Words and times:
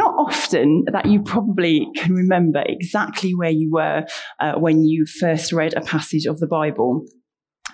not 0.00 0.14
often 0.16 0.84
that 0.92 1.06
you 1.06 1.22
probably 1.22 1.86
can 1.94 2.14
remember 2.14 2.62
exactly 2.66 3.34
where 3.34 3.50
you 3.50 3.70
were 3.70 4.06
uh, 4.40 4.54
when 4.54 4.82
you 4.82 5.04
first 5.04 5.52
read 5.52 5.74
a 5.74 5.82
passage 5.82 6.24
of 6.24 6.40
the 6.40 6.46
Bible. 6.46 7.04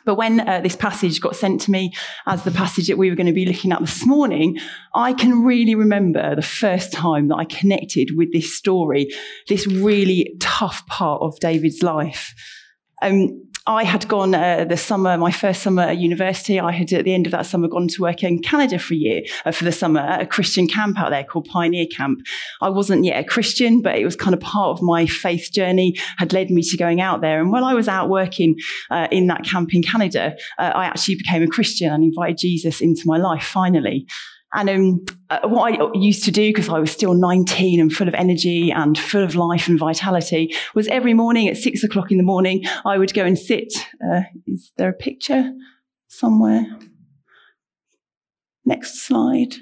But 0.05 0.17
when 0.17 0.41
uh, 0.41 0.61
this 0.61 0.75
passage 0.77 1.21
got 1.21 1.37
sent 1.37 1.61
to 1.63 1.71
me 1.71 1.93
as 2.27 2.43
the 2.43 2.51
passage 2.51 2.89
that 2.89 2.99
we 2.99 3.11
were 3.11 3.17
going 3.17 3.29
to 3.29 3.33
be 3.33 3.47
looking 3.47 3.71
at 3.71 3.81
this 3.81 4.05
morning, 4.05 4.59
I 4.93 5.13
can 5.13 5.45
really 5.45 5.77
remember 5.77 6.35
the 6.35 6.43
first 6.43 6.93
time 6.93 7.29
that 7.29 7.37
I 7.37 7.45
connected 7.45 8.11
with 8.17 8.33
this 8.33 8.57
story, 8.57 9.09
this 9.49 9.67
really 9.69 10.37
tough 10.41 10.85
part 10.89 11.23
of 11.23 11.39
David's 11.39 11.83
life. 11.83 12.35
Um, 13.03 13.46
I 13.69 13.83
had 13.83 14.07
gone 14.07 14.33
uh, 14.33 14.65
the 14.65 14.77
summer, 14.77 15.19
my 15.19 15.33
first 15.33 15.63
summer 15.63 15.83
at 15.83 15.99
university. 15.99 16.61
I 16.61 16.71
had 16.71 16.93
at 16.93 17.05
the 17.05 17.13
end 17.13 17.27
of 17.27 17.33
that 17.33 17.47
summer 17.47 17.67
gone 17.67 17.89
to 17.89 18.03
work 18.03 18.23
in 18.23 18.39
Canada 18.39 18.79
for 18.79 18.95
a 18.95 18.97
year 18.97 19.23
uh, 19.45 19.51
for 19.51 19.65
the 19.65 19.73
summer 19.73 19.99
at 19.99 20.23
a 20.23 20.27
Christian 20.27 20.69
camp 20.69 21.01
out 21.01 21.11
there 21.11 21.25
called 21.25 21.47
Pioneer 21.47 21.87
Camp. 21.87 22.21
I 22.61 22.69
wasn't 22.69 23.05
yet 23.05 23.19
a 23.19 23.25
Christian, 23.25 23.83
but 23.83 23.99
it 23.99 24.05
was 24.05 24.15
kind 24.15 24.35
of 24.35 24.41
part 24.41 24.79
of 24.79 24.83
my 24.83 25.07
faith 25.07 25.51
journey 25.53 25.97
had 26.19 26.33
led 26.33 26.49
me 26.49 26.63
to 26.63 26.77
going 26.77 27.01
out 27.01 27.23
there. 27.23 27.41
And 27.41 27.51
while 27.51 27.65
I 27.65 27.75
was 27.75 27.89
out 27.89 28.09
working 28.09 28.55
uh, 28.91 29.09
in 29.11 29.27
that 29.27 29.45
camp 29.45 29.75
in 29.75 29.83
Canada, 29.83 30.37
uh, 30.59 30.73
I 30.75 30.85
actually 30.85 31.17
became 31.17 31.43
a 31.43 31.49
Christian 31.49 31.93
and 31.93 32.05
invited 32.05 32.39
Jesus 32.39 32.81
into 32.81 33.03
my 33.05 33.17
life 33.19 33.45
finally. 33.45 34.07
And 34.55 34.71
um, 34.71 35.05
uh, 35.29 35.49
what 35.49 35.75
I 35.75 35.91
used 35.95 36.25
to 36.25 36.31
do, 36.31 36.49
because 36.49 36.69
I 36.69 36.79
was 36.79 36.91
still 36.91 37.15
19 37.15 37.81
and 37.81 37.93
full 37.93 38.09
of 38.09 38.15
energy 38.15 38.71
and 38.71 38.97
full 38.97 39.25
of 39.25 39.35
life 39.35 39.69
and 39.69 39.79
vitality, 39.79 40.55
was 40.75 40.89
every 40.89 41.15
morning 41.15 41.49
at 41.49 41.57
six 41.57 41.83
o'clock 41.83 42.11
in 42.11 42.17
the 42.17 42.25
morning, 42.25 42.65
I 42.85 42.97
would 42.97 43.13
go 43.13 43.25
and 43.25 43.39
sit. 43.39 43.73
Uh, 44.03 44.23
is 44.47 44.73
there 44.77 44.89
a 44.89 44.95
picture 44.95 45.53
somewhere? 46.09 46.65
Next 48.65 49.01
slide. 49.01 49.55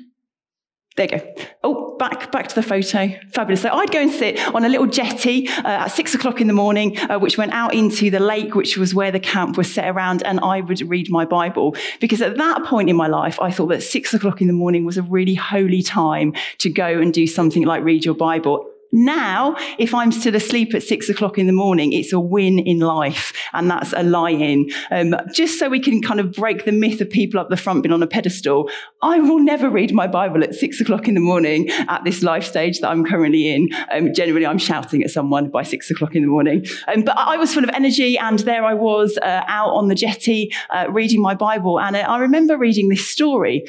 There 0.97 1.09
you 1.11 1.19
go. 1.19 1.35
Oh, 1.65 1.97
back 1.99 2.31
back 2.31 2.47
to 2.49 2.55
the 2.55 2.63
photo. 2.63 3.09
Fabulous. 3.33 3.63
So 3.63 3.71
I'd 3.71 3.91
go 3.91 4.01
and 4.01 4.13
sit 4.13 4.39
on 4.55 4.65
a 4.65 4.69
little 4.69 4.87
jetty 4.87 5.49
uh, 5.49 5.63
at 5.65 5.89
six 5.89 6.15
o'clock 6.15 6.41
in 6.41 6.47
the 6.47 6.53
morning, 6.53 6.97
uh, 7.01 7.19
which 7.19 7.37
went 7.37 7.53
out 7.53 7.75
into 7.75 8.11
the 8.11 8.21
lake, 8.21 8.55
which 8.55 8.77
was 8.77 8.95
where 8.95 9.11
the 9.11 9.19
camp 9.19 9.57
was 9.57 9.73
set 9.73 9.89
around, 9.89 10.23
and 10.23 10.39
I 10.41 10.61
would 10.61 10.81
read 10.89 11.11
my 11.11 11.25
Bible. 11.25 11.75
Because 12.01 12.23
at 12.23 12.37
that 12.37 12.65
point 12.65 12.89
in 12.89 12.95
my 12.95 13.09
life, 13.09 13.41
I 13.41 13.51
thought 13.51 13.69
that 13.69 13.83
six 13.83 14.15
o'clock 14.15 14.41
in 14.41 14.47
the 14.47 14.53
morning 14.53 14.85
was 14.85 14.97
a 14.97 15.03
really 15.03 15.35
holy 15.35 15.83
time 15.83 16.33
to 16.59 16.71
go 16.71 16.87
and 16.87 17.13
do 17.13 17.27
something 17.27 17.65
like 17.65 17.83
read 17.83 18.05
your 18.05 18.15
Bible. 18.15 18.71
Now, 18.95 19.57
if 19.77 19.93
I'm 19.93 20.13
still 20.13 20.37
asleep 20.37 20.73
at 20.73 20.85
six 20.85 21.09
o'clock 21.09 21.37
in 21.37 21.49
the 21.49 21.53
morning, 21.53 21.93
it's 21.93 22.13
a 22.13 22.21
win 22.21 22.61
in 22.61 22.79
life. 22.79 23.33
And 23.53 23.69
that's 23.69 23.93
a 23.93 24.05
lie 24.05 24.31
in. 24.31 24.71
Um, 24.93 25.17
just 25.33 25.59
so 25.59 25.69
we 25.69 25.81
can 25.81 26.01
kind 26.01 26.21
of 26.21 26.33
break 26.33 26.65
the 26.65 26.71
myth 26.71 27.01
of 27.01 27.11
people 27.11 27.41
up 27.41 27.51
the 27.51 27.57
front 27.57 27.83
being 27.83 27.93
on 27.93 28.05
a 28.05 28.07
pedestal, 28.07 28.71
I 29.03 29.19
will 29.19 29.41
never 29.41 29.69
read 29.69 29.93
my 29.93 30.07
Bible 30.07 30.45
at 30.45 30.55
six 30.55 30.81
o'clock 30.81 31.09
in 31.09 31.15
the 31.15 31.21
morning 31.21 31.71
at 31.89 32.05
this 32.05 32.23
life 32.23 32.45
stage 32.45 32.79
that 32.81 32.89
I'm 32.91 33.05
currently 33.05 33.49
in. 33.49 33.69
Um, 33.91 34.15
generally, 34.15 34.47
I'm 34.47 34.59
shouting 34.59 35.03
at 35.03 35.11
someone 35.11 35.51
by 35.51 35.65
six 35.65 35.91
o'clock 35.91 36.15
in 36.15 36.23
the 36.23 36.29
morning. 36.29 36.65
Um, 36.87 37.03
but 37.03 37.19
I 37.19 37.37
was 37.37 37.53
full 37.53 37.65
of 37.65 37.71
energy, 37.71 38.17
and 38.17 38.39
there 38.39 38.65
I 38.65 38.75
was 38.75 39.19
uh, 39.23 39.43
out 39.49 39.71
on 39.71 39.89
the 39.89 39.97
jetty 39.97 40.53
uh, 40.71 40.87
reading 40.89 41.21
my 41.21 41.35
Bible. 41.35 41.81
And 41.81 41.97
I 41.97 42.19
remember 42.19 42.57
reading 42.57 42.91
this 42.91 43.05
story 43.05 43.65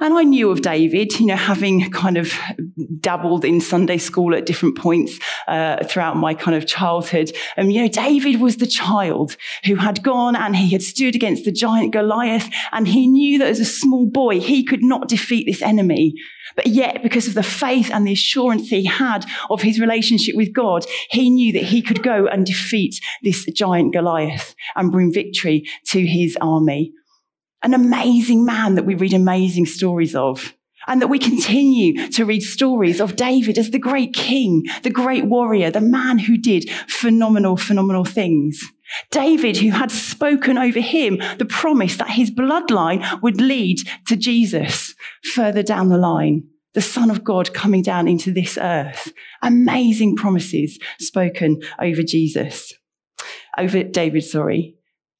and 0.00 0.14
I 0.14 0.22
knew 0.22 0.50
of 0.50 0.62
David, 0.62 1.18
you 1.18 1.26
know, 1.26 1.36
having 1.36 1.90
kind 1.90 2.16
of 2.16 2.32
dabbled 3.00 3.44
in 3.44 3.60
Sunday 3.60 3.98
school 3.98 4.34
at 4.34 4.46
different 4.46 4.76
points 4.76 5.18
uh, 5.46 5.84
throughout 5.84 6.16
my 6.16 6.34
kind 6.34 6.56
of 6.56 6.66
childhood. 6.66 7.32
And, 7.56 7.72
you 7.72 7.82
know, 7.82 7.88
David 7.88 8.40
was 8.40 8.56
the 8.56 8.66
child 8.66 9.36
who 9.64 9.76
had 9.76 10.02
gone 10.02 10.36
and 10.36 10.56
he 10.56 10.70
had 10.70 10.82
stood 10.82 11.14
against 11.14 11.44
the 11.44 11.52
giant 11.52 11.92
Goliath 11.92 12.48
and 12.72 12.88
he 12.88 13.06
knew 13.06 13.38
that 13.38 13.48
as 13.48 13.60
a 13.60 13.64
small 13.64 14.06
boy, 14.06 14.40
he 14.40 14.64
could 14.64 14.82
not 14.82 15.08
defeat 15.08 15.46
this 15.46 15.62
enemy. 15.62 16.14
But 16.56 16.68
yet, 16.68 17.02
because 17.02 17.28
of 17.28 17.34
the 17.34 17.42
faith 17.42 17.90
and 17.92 18.06
the 18.06 18.12
assurance 18.12 18.68
he 18.68 18.84
had 18.84 19.24
of 19.50 19.62
his 19.62 19.80
relationship 19.80 20.34
with 20.34 20.52
God, 20.52 20.84
he 21.10 21.30
knew 21.30 21.52
that 21.52 21.64
he 21.64 21.82
could 21.82 22.02
go 22.02 22.26
and 22.26 22.46
defeat 22.46 23.00
this 23.22 23.44
giant 23.46 23.92
Goliath 23.92 24.54
and 24.76 24.92
bring 24.92 25.12
victory 25.12 25.68
to 25.88 26.04
his 26.06 26.36
army 26.40 26.92
an 27.62 27.74
amazing 27.74 28.44
man 28.44 28.76
that 28.76 28.84
we 28.84 28.94
read 28.94 29.12
amazing 29.12 29.66
stories 29.66 30.14
of. 30.14 30.54
And 30.88 31.00
that 31.00 31.08
we 31.08 31.18
continue 31.18 32.08
to 32.08 32.24
read 32.24 32.42
stories 32.42 33.00
of 33.00 33.14
David 33.14 33.58
as 33.58 33.70
the 33.70 33.78
great 33.78 34.14
king, 34.14 34.64
the 34.82 34.90
great 34.90 35.26
warrior, 35.26 35.70
the 35.70 35.80
man 35.80 36.18
who 36.18 36.36
did 36.36 36.68
phenomenal, 36.88 37.56
phenomenal 37.56 38.04
things. 38.04 38.60
David, 39.10 39.58
who 39.58 39.70
had 39.70 39.90
spoken 39.90 40.56
over 40.56 40.80
him 40.80 41.18
the 41.38 41.44
promise 41.44 41.96
that 41.96 42.10
his 42.10 42.30
bloodline 42.30 43.22
would 43.22 43.40
lead 43.40 43.80
to 44.08 44.16
Jesus 44.16 44.94
further 45.34 45.62
down 45.62 45.90
the 45.90 45.98
line, 45.98 46.44
the 46.72 46.80
Son 46.80 47.10
of 47.10 47.22
God 47.22 47.52
coming 47.52 47.82
down 47.82 48.08
into 48.08 48.32
this 48.32 48.56
earth. 48.56 49.12
Amazing 49.42 50.16
promises 50.16 50.78
spoken 50.98 51.60
over 51.78 52.02
Jesus, 52.02 52.72
over 53.58 53.82
David, 53.82 54.24
sorry. 54.24 54.76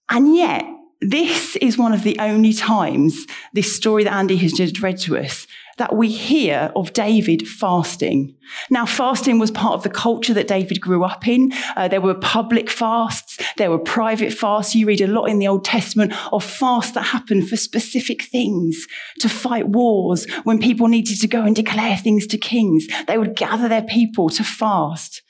And 0.08 0.34
yet, 0.34 0.64
this 1.00 1.56
is 1.56 1.78
one 1.78 1.92
of 1.92 2.02
the 2.02 2.18
only 2.18 2.52
times 2.52 3.26
this 3.52 3.74
story 3.74 4.04
that 4.04 4.14
Andy 4.14 4.36
has 4.36 4.52
just 4.52 4.82
read 4.82 4.98
to 4.98 5.16
us 5.16 5.46
that 5.78 5.94
we 5.94 6.10
hear 6.10 6.70
of 6.76 6.92
David 6.92 7.48
fasting. 7.48 8.34
Now, 8.68 8.84
fasting 8.84 9.38
was 9.38 9.50
part 9.50 9.74
of 9.74 9.82
the 9.82 9.90
culture 9.90 10.34
that 10.34 10.48
David 10.48 10.80
grew 10.80 11.04
up 11.04 11.26
in. 11.26 11.52
Uh, 11.76 11.88
there 11.88 12.00
were 12.00 12.14
public 12.14 12.68
fasts, 12.70 13.38
there 13.56 13.70
were 13.70 13.78
private 13.78 14.32
fasts. 14.32 14.74
You 14.74 14.86
read 14.86 15.00
a 15.00 15.06
lot 15.06 15.26
in 15.26 15.38
the 15.38 15.48
Old 15.48 15.64
Testament 15.64 16.12
of 16.32 16.44
fasts 16.44 16.92
that 16.92 17.02
happened 17.02 17.48
for 17.48 17.56
specific 17.56 18.22
things 18.24 18.86
to 19.20 19.28
fight 19.28 19.68
wars 19.68 20.26
when 20.44 20.58
people 20.58 20.88
needed 20.88 21.20
to 21.20 21.28
go 21.28 21.42
and 21.42 21.54
declare 21.54 21.96
things 21.96 22.26
to 22.28 22.38
kings. 22.38 22.86
They 23.06 23.18
would 23.18 23.36
gather 23.36 23.68
their 23.68 23.82
people 23.84 24.28
to 24.30 24.44
fast. 24.44 25.22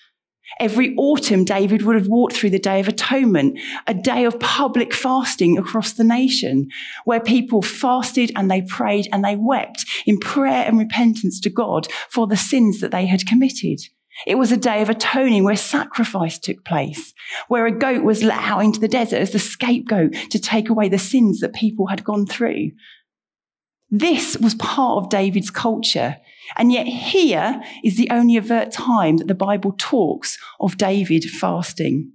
Every 0.60 0.94
autumn, 0.96 1.44
David 1.44 1.82
would 1.82 1.94
have 1.94 2.08
walked 2.08 2.34
through 2.34 2.50
the 2.50 2.58
Day 2.58 2.80
of 2.80 2.88
Atonement, 2.88 3.58
a 3.86 3.94
day 3.94 4.24
of 4.24 4.40
public 4.40 4.92
fasting 4.94 5.56
across 5.56 5.92
the 5.92 6.04
nation, 6.04 6.68
where 7.04 7.20
people 7.20 7.62
fasted 7.62 8.32
and 8.34 8.50
they 8.50 8.62
prayed 8.62 9.08
and 9.12 9.24
they 9.24 9.36
wept 9.36 9.84
in 10.06 10.18
prayer 10.18 10.64
and 10.66 10.78
repentance 10.78 11.38
to 11.40 11.50
God 11.50 11.88
for 12.08 12.26
the 12.26 12.36
sins 12.36 12.80
that 12.80 12.90
they 12.90 13.06
had 13.06 13.26
committed. 13.26 13.80
It 14.26 14.36
was 14.36 14.50
a 14.50 14.56
day 14.56 14.82
of 14.82 14.88
atoning 14.88 15.44
where 15.44 15.56
sacrifice 15.56 16.38
took 16.38 16.64
place, 16.64 17.14
where 17.46 17.66
a 17.66 17.78
goat 17.78 18.02
was 18.02 18.24
let 18.24 18.38
out 18.38 18.64
into 18.64 18.80
the 18.80 18.88
desert 18.88 19.18
as 19.18 19.30
the 19.30 19.38
scapegoat 19.38 20.14
to 20.30 20.38
take 20.40 20.68
away 20.68 20.88
the 20.88 20.98
sins 20.98 21.40
that 21.40 21.54
people 21.54 21.86
had 21.86 22.02
gone 22.02 22.26
through. 22.26 22.72
This 23.90 24.36
was 24.36 24.54
part 24.56 25.02
of 25.02 25.10
David's 25.10 25.50
culture. 25.50 26.16
And 26.56 26.72
yet, 26.72 26.86
here 26.86 27.62
is 27.84 27.96
the 27.96 28.10
only 28.10 28.38
overt 28.38 28.72
time 28.72 29.18
that 29.18 29.28
the 29.28 29.34
Bible 29.34 29.74
talks 29.78 30.38
of 30.60 30.76
David 30.76 31.24
fasting. 31.24 32.12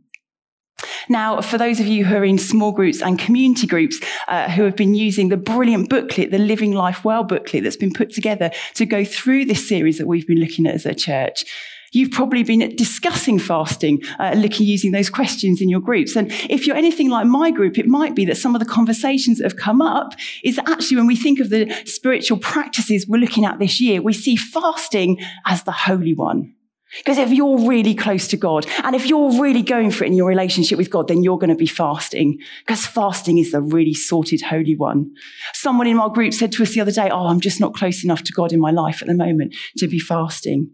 Now, 1.10 1.42
for 1.42 1.58
those 1.58 1.80
of 1.80 1.88
you 1.88 2.06
who 2.06 2.16
are 2.16 2.26
in 2.26 2.38
small 2.38 2.72
groups 2.72 3.02
and 3.02 3.18
community 3.18 3.68
groups 3.68 4.00
uh, 4.28 4.50
who 4.50 4.64
have 4.64 4.76
been 4.76 4.96
using 4.96 5.30
the 5.30 5.38
brilliant 5.38 5.90
booklet, 5.90 6.32
the 6.32 6.38
Living 6.38 6.74
Life 6.74 7.06
Well 7.06 7.24
booklet 7.24 7.64
that's 7.64 7.78
been 7.78 7.94
put 7.94 8.12
together 8.14 8.52
to 8.76 8.86
go 8.86 9.06
through 9.06 9.46
this 9.46 9.68
series 9.68 9.98
that 9.98 10.08
we've 10.08 10.28
been 10.28 10.40
looking 10.40 10.68
at 10.68 10.76
as 10.76 10.86
a 10.86 10.96
church, 10.96 11.46
You've 11.94 12.12
probably 12.12 12.44
been 12.44 12.76
discussing 12.76 13.38
fasting, 13.38 14.02
uh, 14.20 14.34
looking 14.36 14.66
using 14.66 14.92
those 14.92 15.12
questions 15.12 15.62
in 15.62 15.70
your 15.70 15.80
groups. 15.80 16.16
And 16.16 16.32
if 16.50 16.66
you're 16.66 16.76
anything 16.76 17.10
like 17.10 17.28
my 17.28 17.52
group, 17.52 17.78
it 17.78 17.88
might 17.88 18.16
be 18.16 18.26
that 18.26 18.38
some 18.38 18.56
of 18.56 18.60
the 18.60 18.66
conversations 18.66 19.38
that 19.38 19.44
have 19.44 19.58
come 19.58 19.80
up 19.80 20.14
is 20.44 20.60
actually 20.68 20.98
when 20.98 21.08
we 21.08 21.16
think 21.16 21.40
of 21.40 21.52
the 21.52 21.72
spiritual 21.86 22.40
practices 22.40 23.08
we're 23.08 23.20
looking 23.20 23.46
at 23.46 23.60
this 23.60 23.80
year, 23.80 24.02
we 24.02 24.12
see 24.12 24.36
fasting 24.36 25.20
as 25.46 25.64
the 25.64 25.72
holy 25.72 26.16
one. 26.16 26.56
Because 26.98 27.18
if 27.18 27.32
you're 27.32 27.58
really 27.68 27.96
close 27.96 28.28
to 28.28 28.38
God 28.38 28.68
and 28.84 28.96
if 28.96 29.08
you're 29.08 29.42
really 29.42 29.64
going 29.64 29.92
for 29.92 30.04
it 30.04 30.08
in 30.08 30.14
your 30.14 30.28
relationship 30.28 30.78
with 30.78 30.90
God, 30.90 31.08
then 31.08 31.24
you're 31.24 31.40
going 31.40 31.50
to 31.50 31.56
be 31.56 31.68
fasting 31.68 32.40
because 32.66 32.86
fasting 32.86 33.38
is 33.38 33.52
the 33.52 33.62
really 33.62 33.96
sorted 33.96 34.42
holy 34.42 34.76
one. 34.76 35.12
Someone 35.54 35.88
in 35.88 35.98
my 35.98 36.10
group 36.10 36.34
said 36.34 36.52
to 36.54 36.64
us 36.64 36.74
the 36.74 36.82
other 36.82 36.92
day, 36.92 37.10
Oh, 37.12 37.28
I'm 37.28 37.40
just 37.40 37.60
not 37.60 37.74
close 37.74 38.04
enough 38.04 38.24
to 38.24 38.32
God 38.32 38.52
in 38.52 38.60
my 38.60 38.72
life 38.72 39.02
at 39.02 39.08
the 39.08 39.16
moment 39.16 39.56
to 39.78 39.88
be 39.88 40.00
fasting. 40.00 40.72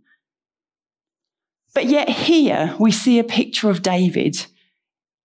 But 1.73 1.85
yet, 1.85 2.09
here 2.09 2.75
we 2.79 2.91
see 2.91 3.19
a 3.19 3.23
picture 3.23 3.69
of 3.69 3.81
David 3.81 4.45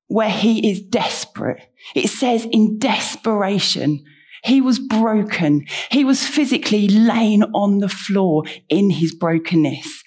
where 0.07 0.31
he 0.31 0.71
is 0.71 0.81
desperate. 0.81 1.63
It 1.95 2.09
says 2.09 2.47
in 2.51 2.79
desperation, 2.79 4.05
he 4.45 4.61
was 4.61 4.79
broken. 4.79 5.67
He 5.91 6.05
was 6.05 6.27
physically 6.27 6.89
laying 6.89 7.43
on 7.55 7.79
the 7.79 7.89
floor 7.89 8.45
in 8.69 8.91
his 8.91 9.15
brokenness. 9.15 10.03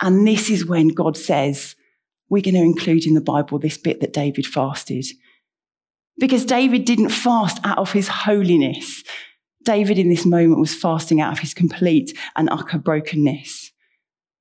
And 0.00 0.26
this 0.26 0.48
is 0.48 0.64
when 0.64 0.88
God 0.88 1.16
says, 1.16 1.76
we're 2.30 2.42
going 2.42 2.54
to 2.54 2.60
include 2.60 3.06
in 3.06 3.14
the 3.14 3.20
Bible 3.20 3.58
this 3.58 3.76
bit 3.76 4.00
that 4.00 4.12
David 4.12 4.46
fasted. 4.46 5.04
Because 6.18 6.44
David 6.44 6.84
didn't 6.84 7.10
fast 7.10 7.60
out 7.64 7.78
of 7.78 7.92
his 7.92 8.08
holiness. 8.08 9.04
David 9.64 9.98
in 9.98 10.08
this 10.08 10.24
moment 10.24 10.60
was 10.60 10.74
fasting 10.74 11.20
out 11.20 11.32
of 11.32 11.38
his 11.40 11.52
complete 11.52 12.16
and 12.36 12.48
utter 12.50 12.78
brokenness 12.78 13.70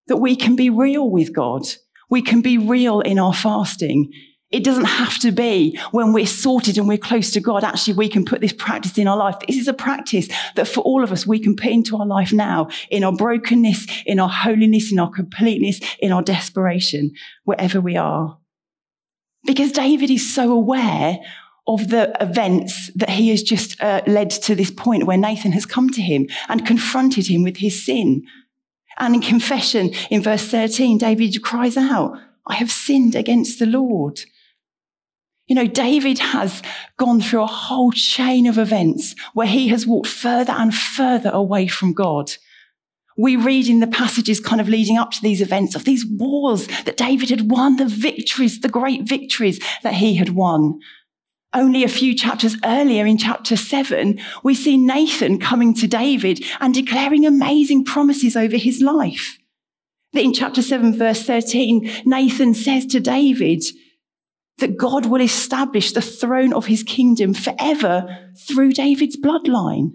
that 0.08 0.18
we 0.18 0.36
can 0.36 0.56
be 0.56 0.70
real 0.70 1.10
with 1.10 1.34
God. 1.34 1.64
We 2.10 2.22
can 2.22 2.42
be 2.42 2.58
real 2.58 3.02
in 3.02 3.20
our 3.20 3.34
fasting. 3.34 4.12
It 4.50 4.64
doesn't 4.64 4.86
have 4.86 5.20
to 5.20 5.32
be 5.32 5.78
when 5.92 6.14
we're 6.14 6.26
sorted 6.26 6.78
and 6.78 6.88
we're 6.88 6.98
close 6.98 7.32
to 7.32 7.42
God. 7.42 7.66
Actually, 7.66 7.96
we 7.96 8.08
can 8.08 8.24
put 8.24 8.40
this 8.40 8.54
practice 8.54 8.98
in 8.98 9.08
our 9.08 9.18
life. 9.18 9.36
This 9.46 9.58
is 9.58 9.68
a 9.68 9.74
practice 9.74 10.30
that 10.56 10.70
for 10.70 10.80
all 10.82 11.04
of 11.04 11.12
us, 11.12 11.28
we 11.28 11.40
can 11.40 11.56
put 11.56 11.68
into 11.68 11.98
our 11.98 12.06
life 12.06 12.32
now 12.32 12.70
in 12.90 13.04
our 13.04 13.12
brokenness, 13.12 13.88
in 14.06 14.20
our 14.20 14.30
holiness, 14.30 14.90
in 14.90 15.00
our 15.00 15.12
completeness, 15.12 15.82
in 16.00 16.14
our 16.14 16.22
desperation, 16.22 17.12
wherever 17.44 17.82
we 17.82 17.98
are. 17.98 18.38
Because 19.46 19.74
David 19.74 20.10
is 20.10 20.34
so 20.34 20.54
aware 20.54 21.20
of 21.68 21.90
the 21.90 22.16
events 22.22 22.90
that 22.96 23.10
he 23.10 23.30
has 23.30 23.44
just 23.44 23.80
uh, 23.82 24.02
led 24.08 24.30
to 24.30 24.56
this 24.56 24.72
point 24.72 25.06
where 25.06 25.18
Nathan 25.18 25.52
has 25.52 25.66
come 25.66 25.90
to 25.90 26.02
him 26.02 26.28
and 26.48 26.66
confronted 26.66 27.28
him 27.28 27.44
with 27.44 27.58
his 27.58 27.86
sin. 27.86 28.26
And 29.00 29.16
in 29.16 29.22
confession, 29.22 29.94
in 30.10 30.24
verse 30.24 30.48
13, 30.48 30.98
David 30.98 31.42
cries 31.44 31.78
out, 31.78 32.20
I 32.48 32.56
have 32.56 32.72
sinned 32.72 33.16
against 33.16 33.60
the 33.60 33.66
Lord. 33.66 34.22
You 35.48 35.56
know, 35.56 35.68
David 35.68 36.20
has 36.20 36.62
gone 36.98 37.22
through 37.22 37.44
a 37.44 37.48
whole 37.48 37.92
chain 37.92 38.48
of 38.48 38.58
events 38.58 39.16
where 39.34 39.48
he 39.48 39.70
has 39.70 39.88
walked 39.88 40.10
further 40.10 40.52
and 40.52 40.74
further 40.76 41.30
away 41.30 41.68
from 41.68 41.94
God. 41.94 42.32
We 43.18 43.36
read 43.36 43.68
in 43.68 43.80
the 43.80 43.88
passages 43.88 44.40
kind 44.40 44.62
of 44.62 44.70
leading 44.70 44.98
up 44.98 45.12
to 45.12 45.22
these 45.22 45.42
events 45.42 45.74
of 45.74 45.86
these 45.86 46.06
wars 46.06 46.68
that 46.86 46.98
David 46.98 47.30
had 47.30 47.50
won, 47.50 47.78
the 47.78 47.86
victories, 47.86 48.60
the 48.60 48.70
great 48.70 49.04
victories 49.04 49.60
that 49.84 49.96
he 49.96 50.16
had 50.16 50.30
won. 50.30 50.80
Only 51.54 51.84
a 51.84 51.90
few 51.90 52.14
chapters 52.14 52.58
earlier 52.64 53.06
in 53.06 53.18
chapter 53.18 53.56
seven, 53.56 54.20
we 54.44 54.54
see 54.54 54.78
Nathan 54.78 55.40
coming 55.40 55.74
to 55.76 55.88
David 55.88 56.44
and 56.60 56.74
declaring 56.74 57.26
amazing 57.26 57.86
promises 57.86 58.36
over 58.36 58.58
his 58.58 58.82
life. 58.82 59.38
In 60.14 60.34
chapter 60.34 60.62
seven, 60.62 60.98
verse 60.98 61.24
13, 61.24 62.04
Nathan 62.06 62.54
says 62.54 62.86
to 62.88 63.00
David, 63.00 63.64
that 64.58 64.78
God 64.78 65.06
will 65.06 65.22
establish 65.22 65.92
the 65.92 66.02
throne 66.02 66.54
of 66.54 66.66
his 66.66 66.84
kingdom 66.84 67.34
forever 67.34 68.32
through 68.48 68.72
David's 68.72 69.18
bloodline. 69.18 69.92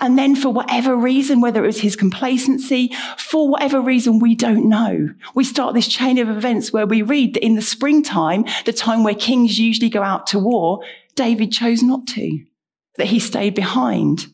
And 0.00 0.18
then 0.18 0.34
for 0.34 0.48
whatever 0.48 0.96
reason, 0.96 1.40
whether 1.40 1.62
it 1.62 1.66
was 1.66 1.80
his 1.80 1.96
complacency, 1.96 2.90
for 3.18 3.48
whatever 3.48 3.80
reason 3.80 4.18
we 4.18 4.34
don't 4.34 4.68
know, 4.68 5.10
we 5.34 5.44
start 5.44 5.74
this 5.74 5.88
chain 5.88 6.18
of 6.18 6.28
events 6.28 6.72
where 6.72 6.86
we 6.86 7.02
read 7.02 7.34
that 7.34 7.44
in 7.44 7.54
the 7.54 7.62
springtime, 7.62 8.44
the 8.64 8.72
time 8.72 9.04
where 9.04 9.14
kings 9.14 9.58
usually 9.58 9.90
go 9.90 10.02
out 10.02 10.26
to 10.28 10.38
war, 10.38 10.80
David 11.14 11.52
chose 11.52 11.82
not 11.82 12.06
to, 12.08 12.44
that 12.96 13.08
he 13.08 13.18
stayed 13.18 13.54
behind. 13.54 14.26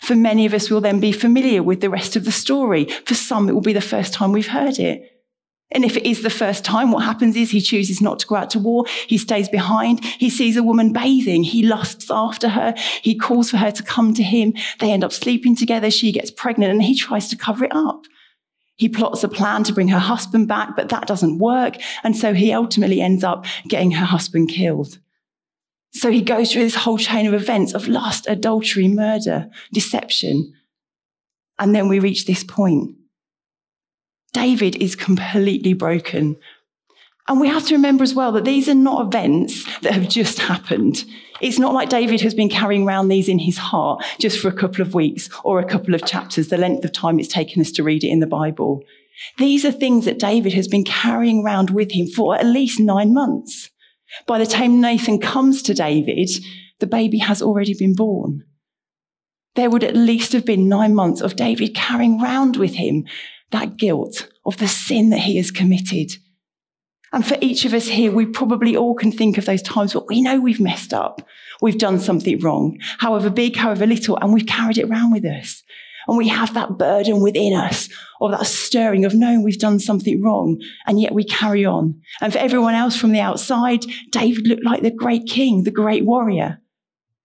For 0.00 0.16
many 0.16 0.46
of 0.46 0.54
us, 0.54 0.70
we'll 0.70 0.80
then 0.80 0.98
be 0.98 1.12
familiar 1.12 1.62
with 1.62 1.82
the 1.82 1.90
rest 1.90 2.16
of 2.16 2.24
the 2.24 2.32
story. 2.32 2.86
For 2.86 3.14
some, 3.14 3.48
it 3.48 3.52
will 3.52 3.60
be 3.60 3.74
the 3.74 3.82
first 3.82 4.14
time 4.14 4.32
we've 4.32 4.48
heard 4.48 4.78
it. 4.78 5.09
And 5.72 5.84
if 5.84 5.96
it 5.96 6.04
is 6.04 6.22
the 6.22 6.30
first 6.30 6.64
time, 6.64 6.90
what 6.90 7.04
happens 7.04 7.36
is 7.36 7.50
he 7.50 7.60
chooses 7.60 8.00
not 8.00 8.18
to 8.20 8.26
go 8.26 8.34
out 8.34 8.50
to 8.50 8.58
war. 8.58 8.86
He 9.06 9.18
stays 9.18 9.48
behind. 9.48 10.04
He 10.04 10.28
sees 10.28 10.56
a 10.56 10.62
woman 10.62 10.92
bathing. 10.92 11.44
He 11.44 11.62
lusts 11.62 12.10
after 12.10 12.48
her. 12.48 12.74
He 13.02 13.16
calls 13.16 13.50
for 13.50 13.56
her 13.58 13.70
to 13.70 13.82
come 13.82 14.12
to 14.14 14.22
him. 14.22 14.54
They 14.80 14.90
end 14.90 15.04
up 15.04 15.12
sleeping 15.12 15.54
together. 15.54 15.90
She 15.90 16.10
gets 16.10 16.30
pregnant 16.30 16.72
and 16.72 16.82
he 16.82 16.96
tries 16.96 17.28
to 17.28 17.36
cover 17.36 17.64
it 17.64 17.74
up. 17.74 18.04
He 18.76 18.88
plots 18.88 19.22
a 19.22 19.28
plan 19.28 19.62
to 19.64 19.74
bring 19.74 19.88
her 19.88 19.98
husband 19.98 20.48
back, 20.48 20.74
but 20.74 20.88
that 20.88 21.06
doesn't 21.06 21.38
work. 21.38 21.76
And 22.02 22.16
so 22.16 22.32
he 22.32 22.52
ultimately 22.52 23.00
ends 23.00 23.22
up 23.22 23.44
getting 23.68 23.92
her 23.92 24.06
husband 24.06 24.48
killed. 24.48 24.98
So 25.92 26.10
he 26.10 26.22
goes 26.22 26.52
through 26.52 26.62
this 26.62 26.76
whole 26.76 26.98
chain 26.98 27.26
of 27.26 27.34
events 27.34 27.74
of 27.74 27.88
lust, 27.88 28.26
adultery, 28.28 28.88
murder, 28.88 29.50
deception. 29.72 30.52
And 31.58 31.74
then 31.74 31.88
we 31.88 31.98
reach 31.98 32.26
this 32.26 32.42
point 32.42 32.96
David 34.32 34.76
is 34.76 34.96
completely 34.96 35.72
broken. 35.72 36.36
And 37.28 37.40
we 37.40 37.48
have 37.48 37.66
to 37.66 37.74
remember 37.74 38.02
as 38.02 38.14
well 38.14 38.32
that 38.32 38.44
these 38.44 38.68
are 38.68 38.74
not 38.74 39.06
events 39.06 39.64
that 39.82 39.92
have 39.92 40.08
just 40.08 40.40
happened. 40.40 41.04
It's 41.40 41.58
not 41.58 41.74
like 41.74 41.88
David 41.88 42.20
has 42.22 42.34
been 42.34 42.48
carrying 42.48 42.86
around 42.86 43.08
these 43.08 43.28
in 43.28 43.38
his 43.38 43.56
heart 43.56 44.04
just 44.18 44.40
for 44.40 44.48
a 44.48 44.52
couple 44.52 44.82
of 44.82 44.94
weeks 44.94 45.28
or 45.44 45.58
a 45.58 45.64
couple 45.64 45.94
of 45.94 46.04
chapters, 46.04 46.48
the 46.48 46.56
length 46.56 46.84
of 46.84 46.92
time 46.92 47.18
it's 47.18 47.28
taken 47.28 47.60
us 47.60 47.70
to 47.72 47.82
read 47.82 48.02
it 48.02 48.08
in 48.08 48.20
the 48.20 48.26
Bible. 48.26 48.82
These 49.38 49.64
are 49.64 49.72
things 49.72 50.06
that 50.06 50.18
David 50.18 50.54
has 50.54 50.66
been 50.66 50.84
carrying 50.84 51.44
around 51.44 51.70
with 51.70 51.92
him 51.92 52.06
for 52.06 52.34
at 52.34 52.44
least 52.44 52.80
nine 52.80 53.14
months. 53.14 53.70
By 54.26 54.38
the 54.38 54.46
time 54.46 54.80
Nathan 54.80 55.20
comes 55.20 55.62
to 55.62 55.74
David, 55.74 56.30
the 56.80 56.86
baby 56.86 57.18
has 57.18 57.40
already 57.40 57.74
been 57.74 57.94
born. 57.94 58.44
There 59.54 59.70
would 59.70 59.84
at 59.84 59.96
least 59.96 60.32
have 60.32 60.44
been 60.44 60.68
nine 60.68 60.94
months 60.94 61.20
of 61.20 61.36
David 61.36 61.74
carrying 61.74 62.20
around 62.20 62.56
with 62.56 62.74
him 62.74 63.04
that 63.50 63.76
guilt 63.76 64.28
of 64.44 64.56
the 64.58 64.68
sin 64.68 65.10
that 65.10 65.20
he 65.20 65.36
has 65.36 65.50
committed. 65.50 66.12
And 67.12 67.26
for 67.26 67.36
each 67.40 67.64
of 67.64 67.74
us 67.74 67.88
here, 67.88 68.12
we 68.12 68.26
probably 68.26 68.76
all 68.76 68.94
can 68.94 69.10
think 69.10 69.36
of 69.36 69.44
those 69.44 69.62
times 69.62 69.94
where 69.94 70.04
we 70.08 70.22
know 70.22 70.40
we've 70.40 70.60
messed 70.60 70.94
up. 70.94 71.26
We've 71.60 71.78
done 71.78 71.98
something 71.98 72.38
wrong, 72.38 72.78
however 72.98 73.30
big, 73.30 73.56
however 73.56 73.86
little, 73.86 74.16
and 74.20 74.32
we've 74.32 74.46
carried 74.46 74.78
it 74.78 74.88
around 74.88 75.10
with 75.12 75.24
us. 75.24 75.62
And 76.06 76.16
we 76.16 76.28
have 76.28 76.54
that 76.54 76.78
burden 76.78 77.20
within 77.20 77.52
us 77.52 77.88
or 78.20 78.30
that 78.30 78.46
stirring 78.46 79.04
of 79.04 79.14
knowing 79.14 79.42
we've 79.42 79.58
done 79.58 79.78
something 79.78 80.22
wrong, 80.22 80.60
and 80.86 81.00
yet 81.00 81.12
we 81.12 81.24
carry 81.24 81.64
on. 81.64 82.00
And 82.20 82.32
for 82.32 82.38
everyone 82.38 82.74
else 82.74 82.96
from 82.96 83.12
the 83.12 83.20
outside, 83.20 83.80
David 84.10 84.46
looked 84.46 84.64
like 84.64 84.82
the 84.82 84.90
great 84.90 85.26
king, 85.26 85.64
the 85.64 85.70
great 85.70 86.04
warrior. 86.04 86.60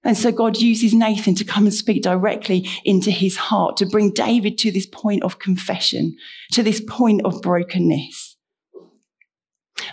And 0.05 0.15
so 0.15 0.31
God 0.31 0.57
uses 0.57 0.93
Nathan 0.93 1.33
to 1.35 1.43
come 1.43 1.65
and 1.65 1.73
speak 1.73 2.03
directly 2.03 2.69
into 2.85 3.09
his 3.09 3.35
heart, 3.35 3.75
to 3.77 3.87
bring 3.87 4.11
David 4.11 4.59
to 4.59 4.71
this 4.71 4.85
point 4.85 5.23
of 5.23 5.39
confession, 5.39 6.15
to 6.51 6.61
this 6.61 6.79
point 6.87 7.21
of 7.25 7.41
brokenness. 7.41 8.37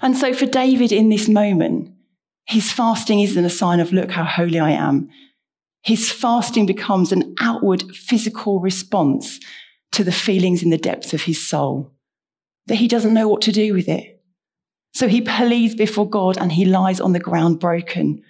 And 0.03 0.15
so 0.15 0.35
for 0.35 0.45
David 0.45 0.93
in 0.93 1.09
this 1.09 1.29
moment, 1.29 1.95
his 2.45 2.71
fasting 2.71 3.21
isn't 3.21 3.45
a 3.45 3.51
sign 3.51 3.81
of, 3.81 3.93
look 3.93 4.11
how 4.11 4.25
holy 4.25 4.61
I 4.61 4.73
am. 4.73 5.09
His 5.83 6.13
fasting 6.13 6.67
becomes 6.67 7.11
an 7.11 7.35
outward 7.41 7.83
physical 7.97 8.61
response 8.61 9.41
to 9.93 10.05
the 10.05 10.13
feelings 10.13 10.63
in 10.63 10.69
the 10.69 10.79
depths 10.79 11.15
of 11.15 11.23
his 11.23 11.45
soul, 11.45 11.91
that 12.67 12.77
he 12.77 12.87
doesn't 12.87 13.15
know 13.15 13.29
what 13.29 13.41
to 13.43 13.53
do 13.53 13.73
with 13.73 13.89
it. 13.89 14.23
So 14.93 15.09
he 15.09 15.23
pleads 15.23 15.75
before 15.75 16.09
God 16.09 16.37
and 16.37 16.53
he 16.53 16.67
lies 16.67 17.01
on 17.01 17.13
the 17.13 17.19
ground 17.19 17.61
broken 17.61 18.23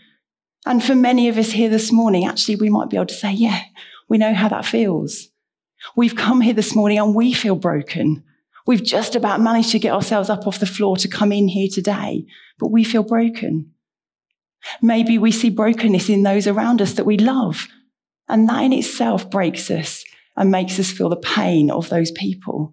and 0.66 0.82
for 0.82 0.94
many 0.94 1.28
of 1.28 1.38
us 1.38 1.50
here 1.50 1.68
this 1.68 1.90
morning, 1.92 2.24
actually, 2.24 2.56
we 2.56 2.70
might 2.70 2.90
be 2.90 2.96
able 2.96 3.06
to 3.06 3.14
say, 3.14 3.32
yeah, 3.32 3.62
we 4.08 4.18
know 4.18 4.34
how 4.34 4.48
that 4.48 4.64
feels. 4.66 5.28
We've 5.96 6.14
come 6.14 6.40
here 6.40 6.54
this 6.54 6.76
morning 6.76 6.98
and 6.98 7.14
we 7.14 7.32
feel 7.32 7.56
broken. 7.56 8.22
We've 8.66 8.82
just 8.82 9.16
about 9.16 9.40
managed 9.40 9.70
to 9.72 9.78
get 9.78 9.92
ourselves 9.92 10.30
up 10.30 10.46
off 10.46 10.60
the 10.60 10.66
floor 10.66 10.96
to 10.98 11.08
come 11.08 11.32
in 11.32 11.48
here 11.48 11.68
today, 11.68 12.26
but 12.58 12.70
we 12.70 12.84
feel 12.84 13.02
broken. 13.02 13.72
Maybe 14.80 15.18
we 15.18 15.32
see 15.32 15.50
brokenness 15.50 16.08
in 16.08 16.22
those 16.22 16.46
around 16.46 16.80
us 16.80 16.92
that 16.94 17.06
we 17.06 17.18
love, 17.18 17.66
and 18.28 18.48
that 18.48 18.62
in 18.62 18.72
itself 18.72 19.28
breaks 19.28 19.70
us 19.70 20.04
and 20.36 20.52
makes 20.52 20.78
us 20.78 20.92
feel 20.92 21.08
the 21.08 21.16
pain 21.16 21.70
of 21.70 21.88
those 21.88 22.12
people. 22.12 22.70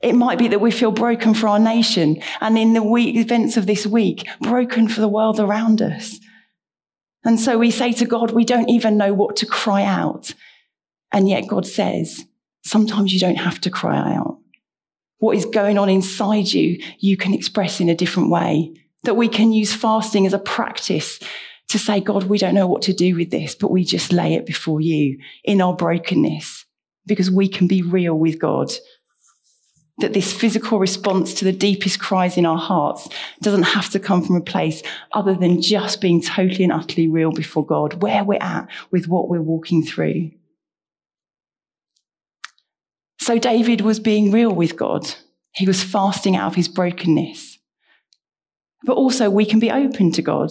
It 0.00 0.14
might 0.14 0.38
be 0.38 0.48
that 0.48 0.60
we 0.60 0.70
feel 0.70 0.92
broken 0.92 1.34
for 1.34 1.48
our 1.48 1.58
nation 1.58 2.22
and 2.40 2.56
in 2.56 2.74
the 2.74 2.84
events 3.18 3.56
of 3.56 3.66
this 3.66 3.86
week, 3.86 4.26
broken 4.40 4.88
for 4.88 5.00
the 5.00 5.08
world 5.08 5.40
around 5.40 5.82
us. 5.82 6.20
And 7.26 7.40
so 7.40 7.58
we 7.58 7.72
say 7.72 7.92
to 7.94 8.06
God, 8.06 8.30
we 8.30 8.44
don't 8.44 8.70
even 8.70 8.96
know 8.96 9.12
what 9.12 9.34
to 9.36 9.46
cry 9.46 9.82
out. 9.82 10.32
And 11.12 11.28
yet 11.28 11.48
God 11.48 11.66
says, 11.66 12.24
sometimes 12.62 13.12
you 13.12 13.18
don't 13.18 13.36
have 13.36 13.60
to 13.62 13.70
cry 13.70 14.14
out. 14.14 14.38
What 15.18 15.36
is 15.36 15.44
going 15.44 15.76
on 15.76 15.88
inside 15.88 16.52
you, 16.52 16.80
you 17.00 17.16
can 17.16 17.34
express 17.34 17.80
in 17.80 17.88
a 17.88 17.96
different 17.96 18.30
way. 18.30 18.72
That 19.02 19.14
we 19.14 19.28
can 19.28 19.52
use 19.52 19.74
fasting 19.74 20.24
as 20.26 20.34
a 20.34 20.38
practice 20.38 21.18
to 21.68 21.78
say, 21.80 22.00
God, 22.00 22.24
we 22.24 22.38
don't 22.38 22.54
know 22.54 22.68
what 22.68 22.82
to 22.82 22.92
do 22.92 23.16
with 23.16 23.32
this, 23.32 23.56
but 23.56 23.72
we 23.72 23.84
just 23.84 24.12
lay 24.12 24.34
it 24.34 24.46
before 24.46 24.80
you 24.80 25.18
in 25.42 25.60
our 25.60 25.74
brokenness 25.74 26.64
because 27.06 27.30
we 27.30 27.48
can 27.48 27.66
be 27.66 27.82
real 27.82 28.14
with 28.14 28.38
God 28.38 28.70
that 29.98 30.12
this 30.12 30.32
physical 30.32 30.78
response 30.78 31.32
to 31.34 31.44
the 31.44 31.52
deepest 31.52 31.98
cries 31.98 32.36
in 32.36 32.44
our 32.44 32.58
hearts 32.58 33.08
doesn't 33.40 33.62
have 33.62 33.88
to 33.90 33.98
come 33.98 34.22
from 34.22 34.36
a 34.36 34.40
place 34.40 34.82
other 35.12 35.34
than 35.34 35.62
just 35.62 36.00
being 36.00 36.20
totally 36.20 36.64
and 36.64 36.72
utterly 36.72 37.08
real 37.08 37.32
before 37.32 37.64
God, 37.64 38.02
where 38.02 38.22
we're 38.22 38.42
at 38.42 38.68
with 38.90 39.08
what 39.08 39.28
we're 39.28 39.40
walking 39.40 39.82
through. 39.82 40.30
So 43.18 43.38
David 43.38 43.80
was 43.80 43.98
being 43.98 44.30
real 44.30 44.54
with 44.54 44.76
God. 44.76 45.06
He 45.52 45.66
was 45.66 45.82
fasting 45.82 46.36
out 46.36 46.48
of 46.48 46.54
his 46.54 46.68
brokenness. 46.68 47.58
But 48.84 48.96
also 48.96 49.30
we 49.30 49.46
can 49.46 49.58
be 49.58 49.70
open 49.70 50.12
to 50.12 50.22
God. 50.22 50.50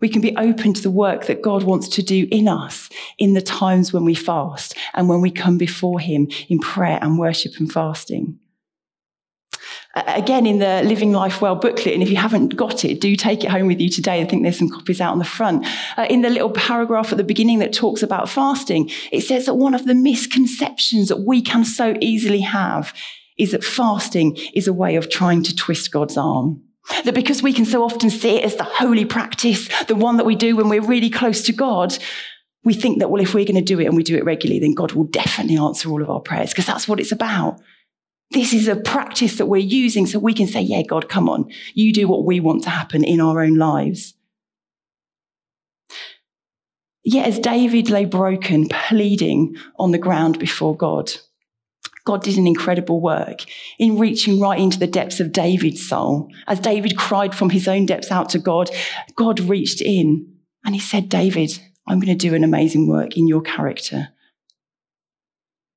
We 0.00 0.08
can 0.08 0.22
be 0.22 0.36
open 0.36 0.72
to 0.74 0.82
the 0.82 0.90
work 0.90 1.26
that 1.26 1.42
God 1.42 1.62
wants 1.62 1.88
to 1.88 2.02
do 2.02 2.26
in 2.30 2.48
us 2.48 2.88
in 3.18 3.34
the 3.34 3.42
times 3.42 3.92
when 3.92 4.04
we 4.04 4.14
fast 4.14 4.76
and 4.94 5.08
when 5.08 5.20
we 5.20 5.30
come 5.30 5.58
before 5.58 6.00
Him 6.00 6.28
in 6.48 6.58
prayer 6.58 6.98
and 7.02 7.18
worship 7.18 7.52
and 7.58 7.70
fasting. 7.70 8.38
Again, 9.94 10.46
in 10.46 10.60
the 10.60 10.82
Living 10.84 11.12
Life 11.12 11.42
Well 11.42 11.56
booklet, 11.56 11.94
and 11.94 12.02
if 12.02 12.10
you 12.10 12.16
haven't 12.16 12.54
got 12.54 12.84
it, 12.84 13.00
do 13.00 13.16
take 13.16 13.42
it 13.42 13.50
home 13.50 13.66
with 13.66 13.80
you 13.80 13.90
today. 13.90 14.20
I 14.20 14.24
think 14.24 14.44
there's 14.44 14.58
some 14.58 14.70
copies 14.70 15.00
out 15.00 15.10
on 15.10 15.18
the 15.18 15.24
front. 15.24 15.66
Uh, 15.96 16.06
in 16.08 16.22
the 16.22 16.30
little 16.30 16.50
paragraph 16.50 17.10
at 17.10 17.18
the 17.18 17.24
beginning 17.24 17.58
that 17.58 17.72
talks 17.72 18.00
about 18.00 18.28
fasting, 18.28 18.88
it 19.10 19.22
says 19.22 19.46
that 19.46 19.54
one 19.54 19.74
of 19.74 19.86
the 19.86 19.94
misconceptions 19.94 21.08
that 21.08 21.26
we 21.26 21.42
can 21.42 21.64
so 21.64 21.96
easily 22.00 22.40
have 22.40 22.94
is 23.36 23.50
that 23.50 23.64
fasting 23.64 24.36
is 24.54 24.68
a 24.68 24.72
way 24.72 24.94
of 24.94 25.10
trying 25.10 25.42
to 25.42 25.56
twist 25.56 25.90
God's 25.90 26.16
arm. 26.16 26.62
That 27.04 27.14
because 27.14 27.42
we 27.42 27.52
can 27.52 27.64
so 27.64 27.82
often 27.82 28.10
see 28.10 28.36
it 28.36 28.44
as 28.44 28.56
the 28.56 28.64
holy 28.64 29.04
practice, 29.04 29.68
the 29.84 29.94
one 29.94 30.16
that 30.16 30.26
we 30.26 30.34
do 30.34 30.56
when 30.56 30.68
we're 30.68 30.82
really 30.82 31.10
close 31.10 31.42
to 31.42 31.52
God, 31.52 31.96
we 32.64 32.74
think 32.74 32.98
that, 32.98 33.10
well, 33.10 33.22
if 33.22 33.32
we're 33.32 33.44
going 33.44 33.54
to 33.54 33.62
do 33.62 33.80
it 33.80 33.86
and 33.86 33.96
we 33.96 34.02
do 34.02 34.16
it 34.16 34.24
regularly, 34.24 34.60
then 34.60 34.74
God 34.74 34.92
will 34.92 35.04
definitely 35.04 35.56
answer 35.56 35.88
all 35.88 36.02
of 36.02 36.10
our 36.10 36.20
prayers 36.20 36.50
because 36.50 36.66
that's 36.66 36.86
what 36.86 37.00
it's 37.00 37.12
about. 37.12 37.60
This 38.32 38.52
is 38.52 38.68
a 38.68 38.76
practice 38.76 39.38
that 39.38 39.46
we're 39.46 39.58
using 39.58 40.06
so 40.06 40.18
we 40.18 40.34
can 40.34 40.46
say, 40.46 40.60
yeah, 40.60 40.82
God, 40.82 41.08
come 41.08 41.28
on, 41.28 41.50
you 41.74 41.92
do 41.92 42.06
what 42.06 42.24
we 42.24 42.38
want 42.38 42.62
to 42.64 42.70
happen 42.70 43.02
in 43.02 43.20
our 43.20 43.40
own 43.40 43.56
lives. 43.56 44.14
Yet 47.02 47.26
as 47.26 47.38
David 47.38 47.88
lay 47.88 48.04
broken, 48.04 48.68
pleading 48.68 49.56
on 49.78 49.90
the 49.90 49.98
ground 49.98 50.38
before 50.38 50.76
God, 50.76 51.10
God 52.04 52.22
did 52.22 52.36
an 52.36 52.46
incredible 52.46 53.00
work 53.00 53.44
in 53.78 53.98
reaching 53.98 54.40
right 54.40 54.58
into 54.58 54.78
the 54.78 54.86
depths 54.86 55.20
of 55.20 55.32
David's 55.32 55.86
soul. 55.86 56.28
As 56.46 56.60
David 56.60 56.96
cried 56.96 57.34
from 57.34 57.50
his 57.50 57.68
own 57.68 57.86
depths 57.86 58.10
out 58.10 58.28
to 58.30 58.38
God, 58.38 58.70
God 59.16 59.40
reached 59.40 59.80
in 59.80 60.34
and 60.64 60.74
he 60.74 60.80
said, 60.80 61.08
David, 61.08 61.58
I'm 61.86 62.00
going 62.00 62.16
to 62.16 62.28
do 62.28 62.34
an 62.34 62.44
amazing 62.44 62.88
work 62.88 63.16
in 63.16 63.28
your 63.28 63.42
character. 63.42 64.08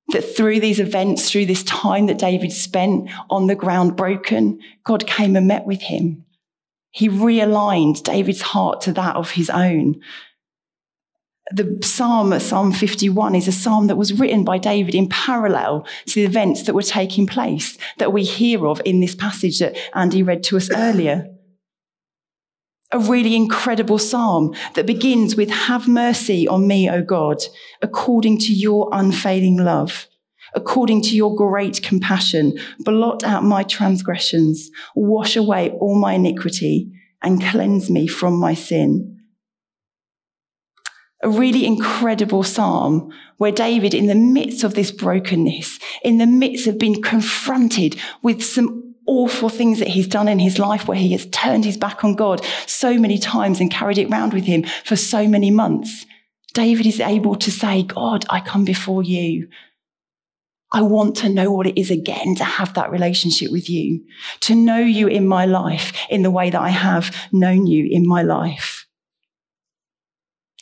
That 0.09 0.21
through 0.21 0.59
these 0.59 0.79
events, 0.79 1.29
through 1.29 1.45
this 1.45 1.63
time 1.63 2.07
that 2.07 2.19
David 2.19 2.51
spent 2.51 3.09
on 3.29 3.47
the 3.47 3.55
ground 3.55 3.95
broken, 3.95 4.59
God 4.83 5.07
came 5.07 5.35
and 5.35 5.47
met 5.47 5.65
with 5.65 5.81
him. 5.81 6.25
He 6.91 7.09
realigned 7.09 8.03
David's 8.03 8.41
heart 8.41 8.81
to 8.81 8.93
that 8.93 9.15
of 9.15 9.31
his 9.31 9.49
own 9.49 10.01
the 11.53 11.77
psalm, 11.81 12.37
Psalm 12.39 12.71
51, 12.71 13.35
is 13.35 13.47
a 13.47 13.51
psalm 13.51 13.87
that 13.87 13.95
was 13.95 14.13
written 14.13 14.43
by 14.43 14.57
David 14.57 14.95
in 14.95 15.07
parallel 15.07 15.85
to 16.07 16.15
the 16.15 16.25
events 16.25 16.63
that 16.63 16.73
were 16.73 16.81
taking 16.81 17.27
place 17.27 17.77
that 17.99 18.11
we 18.11 18.23
hear 18.23 18.65
of 18.65 18.81
in 18.85 18.99
this 18.99 19.13
passage 19.13 19.59
that 19.59 19.77
Andy 19.93 20.23
read 20.23 20.43
to 20.43 20.57
us 20.57 20.71
earlier. 20.71 21.27
A 22.91 22.99
really 22.99 23.35
incredible 23.35 23.99
psalm 23.99 24.55
that 24.73 24.87
begins 24.87 25.35
with, 25.35 25.49
Have 25.49 25.87
mercy 25.87 26.47
on 26.47 26.67
me, 26.67 26.89
O 26.89 27.03
God, 27.03 27.43
according 27.81 28.39
to 28.39 28.53
your 28.53 28.89
unfailing 28.91 29.57
love. 29.57 30.07
According 30.55 31.01
to 31.03 31.15
your 31.15 31.35
great 31.35 31.81
compassion, 31.81 32.55
blot 32.79 33.23
out 33.23 33.43
my 33.43 33.63
transgressions, 33.63 34.69
wash 34.95 35.35
away 35.35 35.71
all 35.71 35.95
my 35.95 36.13
iniquity, 36.13 36.91
and 37.23 37.41
cleanse 37.41 37.89
me 37.89 38.05
from 38.05 38.39
my 38.39 38.53
sin 38.53 39.12
a 41.23 41.29
really 41.29 41.65
incredible 41.65 42.43
psalm 42.43 43.11
where 43.37 43.51
David, 43.51 43.93
in 43.93 44.07
the 44.07 44.15
midst 44.15 44.63
of 44.63 44.75
this 44.75 44.91
brokenness, 44.91 45.79
in 46.03 46.17
the 46.17 46.27
midst 46.27 46.67
of 46.67 46.77
being 46.77 47.01
confronted 47.01 47.95
with 48.21 48.43
some 48.43 48.95
awful 49.05 49.49
things 49.49 49.79
that 49.79 49.87
he's 49.87 50.07
done 50.07 50.27
in 50.27 50.39
his 50.39 50.59
life 50.59 50.87
where 50.87 50.97
he 50.97 51.11
has 51.11 51.25
turned 51.27 51.65
his 51.65 51.77
back 51.77 52.03
on 52.03 52.15
God 52.15 52.45
so 52.67 52.97
many 52.97 53.17
times 53.17 53.59
and 53.59 53.71
carried 53.71 53.97
it 53.97 54.09
around 54.09 54.33
with 54.33 54.45
him 54.45 54.63
for 54.83 54.95
so 54.95 55.27
many 55.27 55.51
months, 55.51 56.05
David 56.53 56.85
is 56.85 56.99
able 56.99 57.35
to 57.35 57.51
say, 57.51 57.83
God, 57.83 58.25
I 58.29 58.39
come 58.39 58.63
before 58.63 59.03
you. 59.03 59.47
I 60.71 60.81
want 60.81 61.15
to 61.17 61.29
know 61.29 61.51
what 61.51 61.67
it 61.67 61.79
is 61.79 61.91
again 61.91 62.35
to 62.35 62.43
have 62.43 62.73
that 62.73 62.91
relationship 62.91 63.51
with 63.51 63.69
you, 63.69 64.03
to 64.41 64.55
know 64.55 64.79
you 64.79 65.07
in 65.07 65.27
my 65.27 65.45
life 65.45 65.93
in 66.09 66.23
the 66.23 66.31
way 66.31 66.49
that 66.49 66.61
I 66.61 66.69
have 66.69 67.15
known 67.31 67.67
you 67.67 67.87
in 67.91 68.07
my 68.07 68.23
life. 68.23 68.82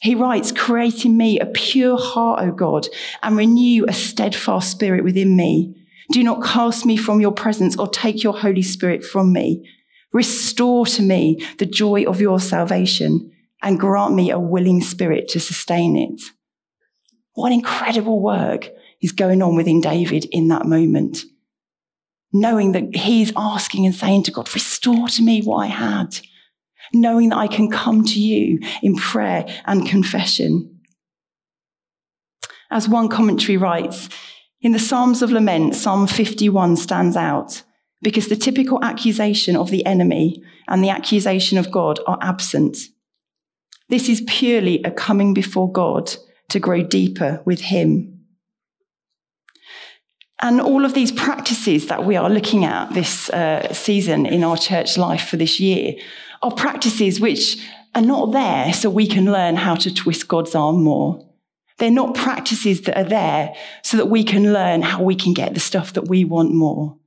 He 0.02 0.16
writes, 0.16 0.52
Create 0.52 1.06
in 1.06 1.16
me 1.16 1.40
a 1.40 1.46
pure 1.46 1.98
heart, 1.98 2.44
O 2.44 2.52
God, 2.52 2.88
and 3.22 3.38
renew 3.38 3.86
a 3.88 3.94
steadfast 3.94 4.72
spirit 4.72 5.04
within 5.04 5.36
me. 5.36 5.76
Do 6.12 6.24
not 6.24 6.44
cast 6.44 6.86
me 6.86 6.98
from 6.98 7.22
your 7.22 7.32
presence 7.32 7.78
or 7.78 7.88
take 7.88 8.24
your 8.24 8.38
Holy 8.38 8.64
Spirit 8.64 9.06
from 9.06 9.32
me. 9.32 9.70
Restore 10.12 10.88
to 10.88 11.04
me 11.04 11.46
the 11.60 11.68
joy 11.68 12.04
of 12.04 12.20
your 12.20 12.40
salvation 12.40 13.32
and 13.62 13.80
grant 13.80 14.16
me 14.16 14.32
a 14.32 14.40
willing 14.40 14.82
spirit 14.82 15.30
to 15.30 15.40
sustain 15.40 15.96
it. 15.96 16.22
What 17.34 17.52
incredible 17.52 18.20
work 18.20 18.70
is 19.02 19.12
going 19.12 19.42
on 19.42 19.56
within 19.56 19.82
David 19.82 20.26
in 20.32 20.48
that 20.48 20.66
moment. 20.66 21.20
Knowing 22.34 22.72
that 22.72 22.96
he's 22.96 23.32
asking 23.38 23.86
and 23.86 23.94
saying 23.94 24.24
to 24.24 24.32
God, 24.32 24.54
restore 24.54 25.08
to 25.10 25.22
me 25.22 25.42
what 25.42 25.58
I 25.58 25.68
had 25.68 26.20
knowing 26.94 27.30
that 27.30 27.38
I 27.38 27.48
can 27.48 27.70
come 27.70 28.04
to 28.04 28.20
you 28.20 28.60
in 28.82 28.96
prayer 28.96 29.46
and 29.66 29.88
confession. 29.88 30.80
As 32.70 32.88
one 32.88 33.10
commentary 33.10 33.58
writes, 33.58 34.10
in 34.62 34.72
the 34.72 34.80
Psalms 34.80 35.22
of 35.22 35.32
Lament, 35.32 35.76
Psalm 35.76 36.08
51 36.08 36.78
stands 36.78 37.16
out 37.18 37.64
because 38.02 38.28
the 38.28 38.36
typical 38.36 38.84
accusation 38.84 39.56
of 39.56 39.70
the 39.70 39.86
enemy 39.86 40.42
and 40.68 40.84
the 40.84 40.90
accusation 40.90 41.58
of 41.58 41.72
God 41.72 42.00
are 42.08 42.18
absent. 42.22 42.78
This 43.90 44.08
is 44.08 44.24
purely 44.28 44.82
a 44.84 44.92
coming 44.92 45.34
before 45.34 45.72
God 45.72 46.16
to 46.50 46.60
grow 46.60 46.84
deeper 46.84 47.42
with 47.46 47.62
Him. 47.62 48.20
And 50.42 50.60
all 50.60 50.86
of 50.86 50.94
these 50.94 51.12
practices 51.12 51.88
that 51.88 52.06
we 52.06 52.16
are 52.16 52.30
looking 52.30 52.66
at 52.66 52.94
this 52.94 53.30
uh, 53.30 53.72
season 53.74 54.26
in 54.26 54.44
our 54.44 54.58
church 54.58 54.98
life 54.98 55.28
for 55.28 55.38
this 55.38 55.60
year 55.60 55.96
are 56.42 56.54
practices 56.54 57.20
which 57.20 57.58
are 57.94 58.02
not 58.02 58.32
there 58.32 58.74
so 58.74 58.90
we 58.90 59.08
can 59.08 59.26
learn 59.26 59.56
how 59.56 59.76
to 59.76 59.94
twist 59.94 60.28
God's 60.28 60.56
arm 60.56 60.84
more. 60.84 61.28
They're 61.78 61.92
not 61.92 62.16
practices 62.16 62.82
that 62.82 62.98
are 62.98 63.10
there 63.10 63.54
so 63.84 63.98
that 63.98 64.10
we 64.10 64.24
can 64.24 64.54
learn 64.54 64.82
how 64.82 65.02
we 65.02 65.16
can 65.16 65.34
get 65.34 65.54
the 65.54 65.60
stuff 65.60 65.94
that 65.94 66.08
we 66.08 66.24
want 66.24 66.54
more. 66.54 66.98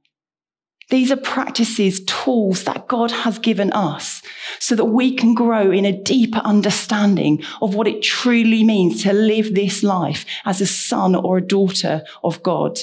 These 0.91 1.11
are 1.11 1.17
practices, 1.17 2.05
tools 2.05 2.65
that 2.65 2.89
God 2.89 3.11
has 3.11 3.39
given 3.39 3.73
us 3.73 4.21
so 4.59 4.75
that 4.75 4.85
we 4.87 5.15
can 5.15 5.35
grow 5.35 5.71
in 5.71 5.87
a 5.87 6.03
deeper 6.03 6.41
understanding 6.41 7.43
of 7.63 7.75
what 7.75 7.89
it 7.89 8.03
truly 8.03 8.65
means 8.65 9.03
to 9.03 9.13
live 9.13 9.55
this 9.55 9.83
life 9.83 10.27
as 10.45 10.61
a 10.61 10.67
son 10.67 11.15
or 11.15 11.39
a 11.39 11.47
daughter 11.47 12.03
of 12.23 12.43
God. 12.43 12.79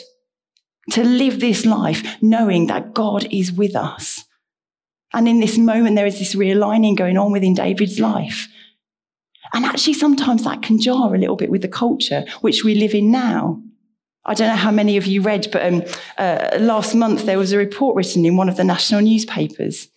To 0.93 1.03
live 1.03 1.39
this 1.39 1.63
life 1.63 2.17
knowing 2.22 2.67
that 2.67 2.93
God 2.93 3.27
is 3.31 3.51
with 3.51 3.75
us 3.75 4.25
and 5.13 5.27
in 5.27 5.39
this 5.39 5.57
moment, 5.57 5.95
there 5.95 6.05
is 6.05 6.19
this 6.19 6.35
realigning 6.35 6.95
going 6.95 7.17
on 7.17 7.31
within 7.31 7.53
David's 7.53 7.99
life. 7.99 8.47
And 9.53 9.65
actually, 9.65 9.93
sometimes 9.93 10.43
that 10.43 10.61
can 10.61 10.79
jar 10.79 11.13
a 11.13 11.17
little 11.17 11.35
bit 11.35 11.51
with 11.51 11.61
the 11.61 11.67
culture 11.67 12.23
which 12.41 12.63
we 12.63 12.75
live 12.75 12.93
in 12.93 13.11
now. 13.11 13.61
I 14.23 14.33
don't 14.33 14.47
know 14.47 14.55
how 14.55 14.71
many 14.71 14.97
of 14.97 15.07
you 15.07 15.21
read, 15.21 15.49
but 15.51 15.65
um, 15.65 15.83
uh, 16.17 16.57
last 16.59 16.93
month 16.95 17.25
there 17.25 17.39
was 17.39 17.51
a 17.51 17.57
report 17.57 17.95
written 17.95 18.23
in 18.23 18.37
one 18.37 18.49
of 18.49 18.55
the 18.55 18.63
national 18.63 19.01
newspapers 19.01 19.87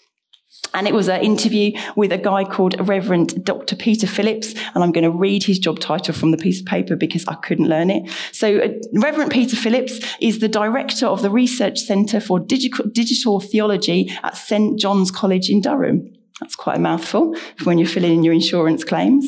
and 0.74 0.88
it 0.88 0.94
was 0.94 1.08
an 1.08 1.22
interview 1.22 1.72
with 1.96 2.12
a 2.12 2.18
guy 2.18 2.44
called 2.44 2.74
Reverend 2.86 3.44
Dr. 3.44 3.76
Peter 3.76 4.06
Phillips. 4.06 4.54
And 4.74 4.82
I'm 4.82 4.92
going 4.92 5.04
to 5.04 5.10
read 5.10 5.44
his 5.44 5.58
job 5.58 5.78
title 5.78 6.12
from 6.12 6.32
the 6.32 6.36
piece 6.36 6.60
of 6.60 6.66
paper 6.66 6.96
because 6.96 7.26
I 7.26 7.34
couldn't 7.36 7.68
learn 7.68 7.90
it. 7.90 8.10
So 8.32 8.58
uh, 8.58 8.68
Reverend 8.92 9.30
Peter 9.30 9.56
Phillips 9.56 10.00
is 10.20 10.40
the 10.40 10.48
director 10.48 11.06
of 11.06 11.22
the 11.22 11.30
Research 11.30 11.78
Centre 11.78 12.20
for 12.20 12.40
Digital, 12.40 12.86
Digital 12.86 13.40
Theology 13.40 14.10
at 14.22 14.36
St. 14.36 14.78
John's 14.78 15.10
College 15.10 15.48
in 15.48 15.60
Durham. 15.60 16.12
That's 16.40 16.56
quite 16.56 16.76
a 16.76 16.80
mouthful 16.80 17.34
for 17.56 17.64
when 17.64 17.78
you're 17.78 17.88
filling 17.88 18.12
in 18.12 18.24
your 18.24 18.34
insurance 18.34 18.82
claims. 18.82 19.26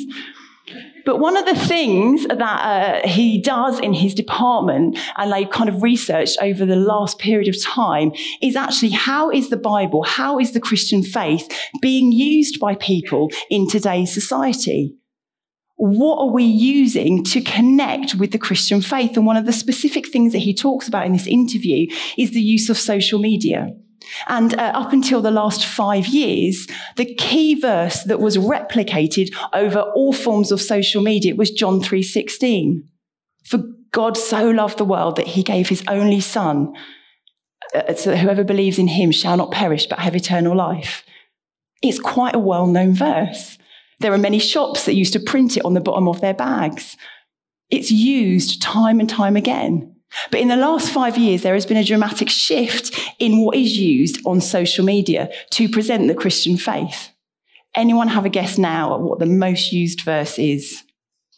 But 1.06 1.20
one 1.20 1.36
of 1.36 1.46
the 1.46 1.54
things 1.54 2.26
that 2.26 2.40
uh, 2.42 3.08
he 3.08 3.40
does 3.40 3.78
in 3.78 3.94
his 3.94 4.12
department, 4.12 4.98
and 5.16 5.32
they 5.32 5.44
kind 5.44 5.68
of 5.68 5.82
researched 5.82 6.36
over 6.42 6.66
the 6.66 6.74
last 6.74 7.20
period 7.20 7.48
of 7.48 7.62
time, 7.62 8.10
is 8.42 8.56
actually 8.56 8.90
how 8.90 9.30
is 9.30 9.48
the 9.48 9.56
Bible, 9.56 10.02
how 10.02 10.40
is 10.40 10.52
the 10.52 10.60
Christian 10.60 11.04
faith 11.04 11.48
being 11.80 12.10
used 12.10 12.58
by 12.58 12.74
people 12.74 13.30
in 13.48 13.68
today's 13.68 14.12
society? 14.12 14.96
What 15.76 16.18
are 16.18 16.32
we 16.32 16.44
using 16.44 17.22
to 17.24 17.40
connect 17.40 18.16
with 18.16 18.32
the 18.32 18.38
Christian 18.38 18.80
faith? 18.80 19.16
And 19.16 19.26
one 19.26 19.36
of 19.36 19.46
the 19.46 19.52
specific 19.52 20.08
things 20.08 20.32
that 20.32 20.38
he 20.40 20.54
talks 20.54 20.88
about 20.88 21.06
in 21.06 21.12
this 21.12 21.28
interview 21.28 21.86
is 22.18 22.32
the 22.32 22.40
use 22.40 22.68
of 22.68 22.78
social 22.78 23.20
media. 23.20 23.68
And 24.28 24.54
uh, 24.54 24.72
up 24.74 24.92
until 24.92 25.22
the 25.22 25.30
last 25.30 25.64
five 25.64 26.06
years, 26.06 26.66
the 26.96 27.14
key 27.14 27.58
verse 27.58 28.04
that 28.04 28.20
was 28.20 28.36
replicated 28.36 29.34
over 29.52 29.80
all 29.80 30.12
forms 30.12 30.52
of 30.52 30.60
social 30.60 31.02
media 31.02 31.34
was 31.34 31.50
John 31.50 31.80
3:16. 31.80 32.82
For 33.44 33.62
God 33.92 34.16
so 34.16 34.50
loved 34.50 34.78
the 34.78 34.84
world 34.84 35.16
that 35.16 35.28
he 35.28 35.42
gave 35.42 35.68
his 35.68 35.84
only 35.88 36.20
son 36.20 36.74
uh, 37.74 37.94
so 37.94 38.10
that 38.10 38.18
whoever 38.18 38.44
believes 38.44 38.78
in 38.78 38.88
him 38.88 39.10
shall 39.10 39.36
not 39.36 39.50
perish 39.50 39.86
but 39.86 40.00
have 40.00 40.16
eternal 40.16 40.56
life. 40.56 41.04
It's 41.82 42.00
quite 42.00 42.34
a 42.34 42.40
well-known 42.40 42.94
verse. 42.94 43.58
There 44.00 44.12
are 44.12 44.18
many 44.18 44.38
shops 44.38 44.84
that 44.84 44.94
used 44.94 45.12
to 45.14 45.20
print 45.20 45.56
it 45.56 45.64
on 45.64 45.74
the 45.74 45.80
bottom 45.80 46.08
of 46.08 46.20
their 46.20 46.34
bags. 46.34 46.96
It's 47.70 47.90
used 47.90 48.62
time 48.62 49.00
and 49.00 49.08
time 49.08 49.36
again. 49.36 49.95
But 50.30 50.40
in 50.40 50.48
the 50.48 50.56
last 50.56 50.90
five 50.90 51.16
years, 51.18 51.42
there 51.42 51.54
has 51.54 51.66
been 51.66 51.76
a 51.76 51.84
dramatic 51.84 52.28
shift 52.28 52.98
in 53.18 53.44
what 53.44 53.56
is 53.56 53.76
used 53.76 54.24
on 54.26 54.40
social 54.40 54.84
media 54.84 55.30
to 55.50 55.68
present 55.68 56.08
the 56.08 56.14
Christian 56.14 56.56
faith. 56.56 57.10
Anyone 57.74 58.08
have 58.08 58.24
a 58.24 58.30
guess 58.30 58.56
now 58.56 58.94
at 58.94 59.00
what 59.00 59.18
the 59.18 59.26
most 59.26 59.72
used 59.72 60.00
verse 60.00 60.38
is? 60.38 60.82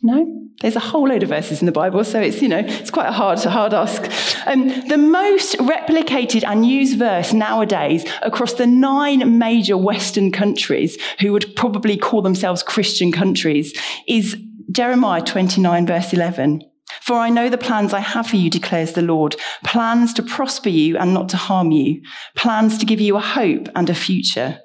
No, 0.01 0.49
there's 0.61 0.77
a 0.77 0.81
whole 0.81 1.09
load 1.09 1.25
of 1.25 1.31
verses 1.31 1.61
in 1.61 1.67
the 1.67 1.73
Bible, 1.73 2.05
so 2.05 2.21
it's, 2.21 2.41
you 2.41 2.49
know, 2.49 2.61
it's 2.65 2.91
quite 2.91 3.09
a 3.09 3.13
hard, 3.13 3.41
hard 3.41 3.75
ask. 3.75 4.03
Um, 4.47 4.69
the 4.89 4.97
most 4.97 5.57
replicated 5.59 6.45
and 6.47 6.65
used 6.65 6.99
verse 6.99 7.33
nowadays 7.33 8.05
across 8.23 8.55
the 8.55 8.67
nine 8.67 9.39
major 9.39 9.77
Western 9.77 10.31
countries, 10.31 10.97
who 11.21 11.33
would 11.33 11.57
probably 11.57 11.97
call 11.97 12.23
themselves 12.23 12.63
Christian 12.63 13.11
countries, 13.11 13.77
is 14.07 14.37
Jeremiah 14.71 15.23
29, 15.23 15.87
verse 15.87 16.13
11. 16.13 16.63
For 17.01 17.17
I 17.17 17.31
know 17.31 17.49
the 17.49 17.59
plans 17.59 17.93
I 17.93 18.01
have 18.01 18.27
for 18.27 18.37
you, 18.37 18.51
declares 18.51 18.93
the 18.93 19.03
Lord 19.03 19.37
plans 19.65 20.13
to 20.15 20.23
prosper 20.23 20.69
you 20.69 20.97
and 20.97 21.15
not 21.15 21.29
to 21.31 21.37
harm 21.37 21.71
you, 21.71 22.03
plans 22.35 22.79
to 22.79 22.87
give 22.87 23.01
you 23.01 23.17
a 23.17 23.21
hope 23.21 23.69
and 23.75 23.89
a 23.89 23.95
future. 23.95 24.61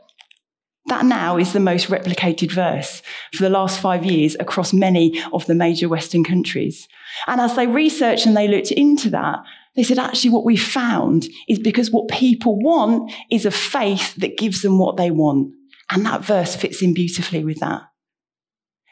That 0.87 1.05
now 1.05 1.37
is 1.37 1.53
the 1.53 1.61
most 1.61 1.87
replicated 1.87 2.51
verse 2.51 3.01
for 3.33 3.43
the 3.43 3.49
last 3.49 3.79
five 3.79 4.05
years 4.05 4.35
across 4.39 4.73
many 4.73 5.21
of 5.31 5.45
the 5.45 5.55
major 5.55 5.87
Western 5.87 6.23
countries. 6.23 6.87
And 7.27 7.39
as 7.39 7.55
they 7.55 7.67
researched 7.67 8.25
and 8.25 8.35
they 8.35 8.49
looked 8.49 8.71
into 8.71 9.09
that, 9.11 9.39
they 9.75 9.83
said 9.83 9.97
actually 9.97 10.31
what 10.31 10.45
we 10.45 10.57
found 10.57 11.27
is 11.47 11.59
because 11.59 11.89
what 11.89 12.09
people 12.09 12.59
want 12.59 13.11
is 13.31 13.45
a 13.45 13.51
faith 13.51 14.13
that 14.15 14.37
gives 14.37 14.61
them 14.61 14.77
what 14.77 14.97
they 14.97 15.09
want. 15.09 15.53
And 15.89 16.05
that 16.05 16.25
verse 16.25 16.55
fits 16.55 16.81
in 16.81 16.93
beautifully 16.93 17.43
with 17.43 17.59
that 17.59 17.83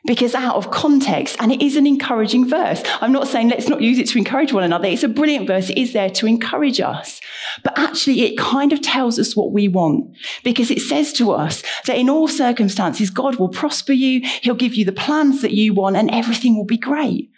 because 0.05 0.33
out 0.33 0.55
of 0.55 0.71
context, 0.71 1.37
and 1.39 1.51
it 1.51 1.61
is 1.61 1.75
an 1.75 1.85
encouraging 1.85 2.47
verse. 2.47 2.81
I'm 3.01 3.11
not 3.11 3.27
saying 3.27 3.49
let's 3.49 3.69
not 3.69 3.81
use 3.81 3.99
it 3.99 4.07
to 4.09 4.17
encourage 4.17 4.51
one 4.51 4.63
another. 4.63 4.87
It's 4.87 5.03
a 5.03 5.07
brilliant 5.07 5.45
verse. 5.47 5.69
It 5.69 5.77
is 5.77 5.93
there 5.93 6.09
to 6.09 6.25
encourage 6.25 6.81
us. 6.81 7.21
But 7.63 7.77
actually, 7.77 8.21
it 8.21 8.37
kind 8.37 8.73
of 8.73 8.81
tells 8.81 9.19
us 9.19 9.35
what 9.35 9.51
we 9.51 9.67
want 9.67 10.15
because 10.43 10.71
it 10.71 10.79
says 10.79 11.13
to 11.13 11.31
us 11.31 11.61
that 11.85 11.97
in 11.97 12.09
all 12.09 12.27
circumstances, 12.27 13.09
God 13.11 13.35
will 13.35 13.49
prosper 13.49 13.93
you. 13.93 14.21
He'll 14.41 14.55
give 14.55 14.73
you 14.73 14.85
the 14.85 14.91
plans 14.91 15.41
that 15.43 15.51
you 15.51 15.73
want 15.73 15.97
and 15.97 16.09
everything 16.09 16.57
will 16.57 16.65
be 16.65 16.77
great. 16.77 17.29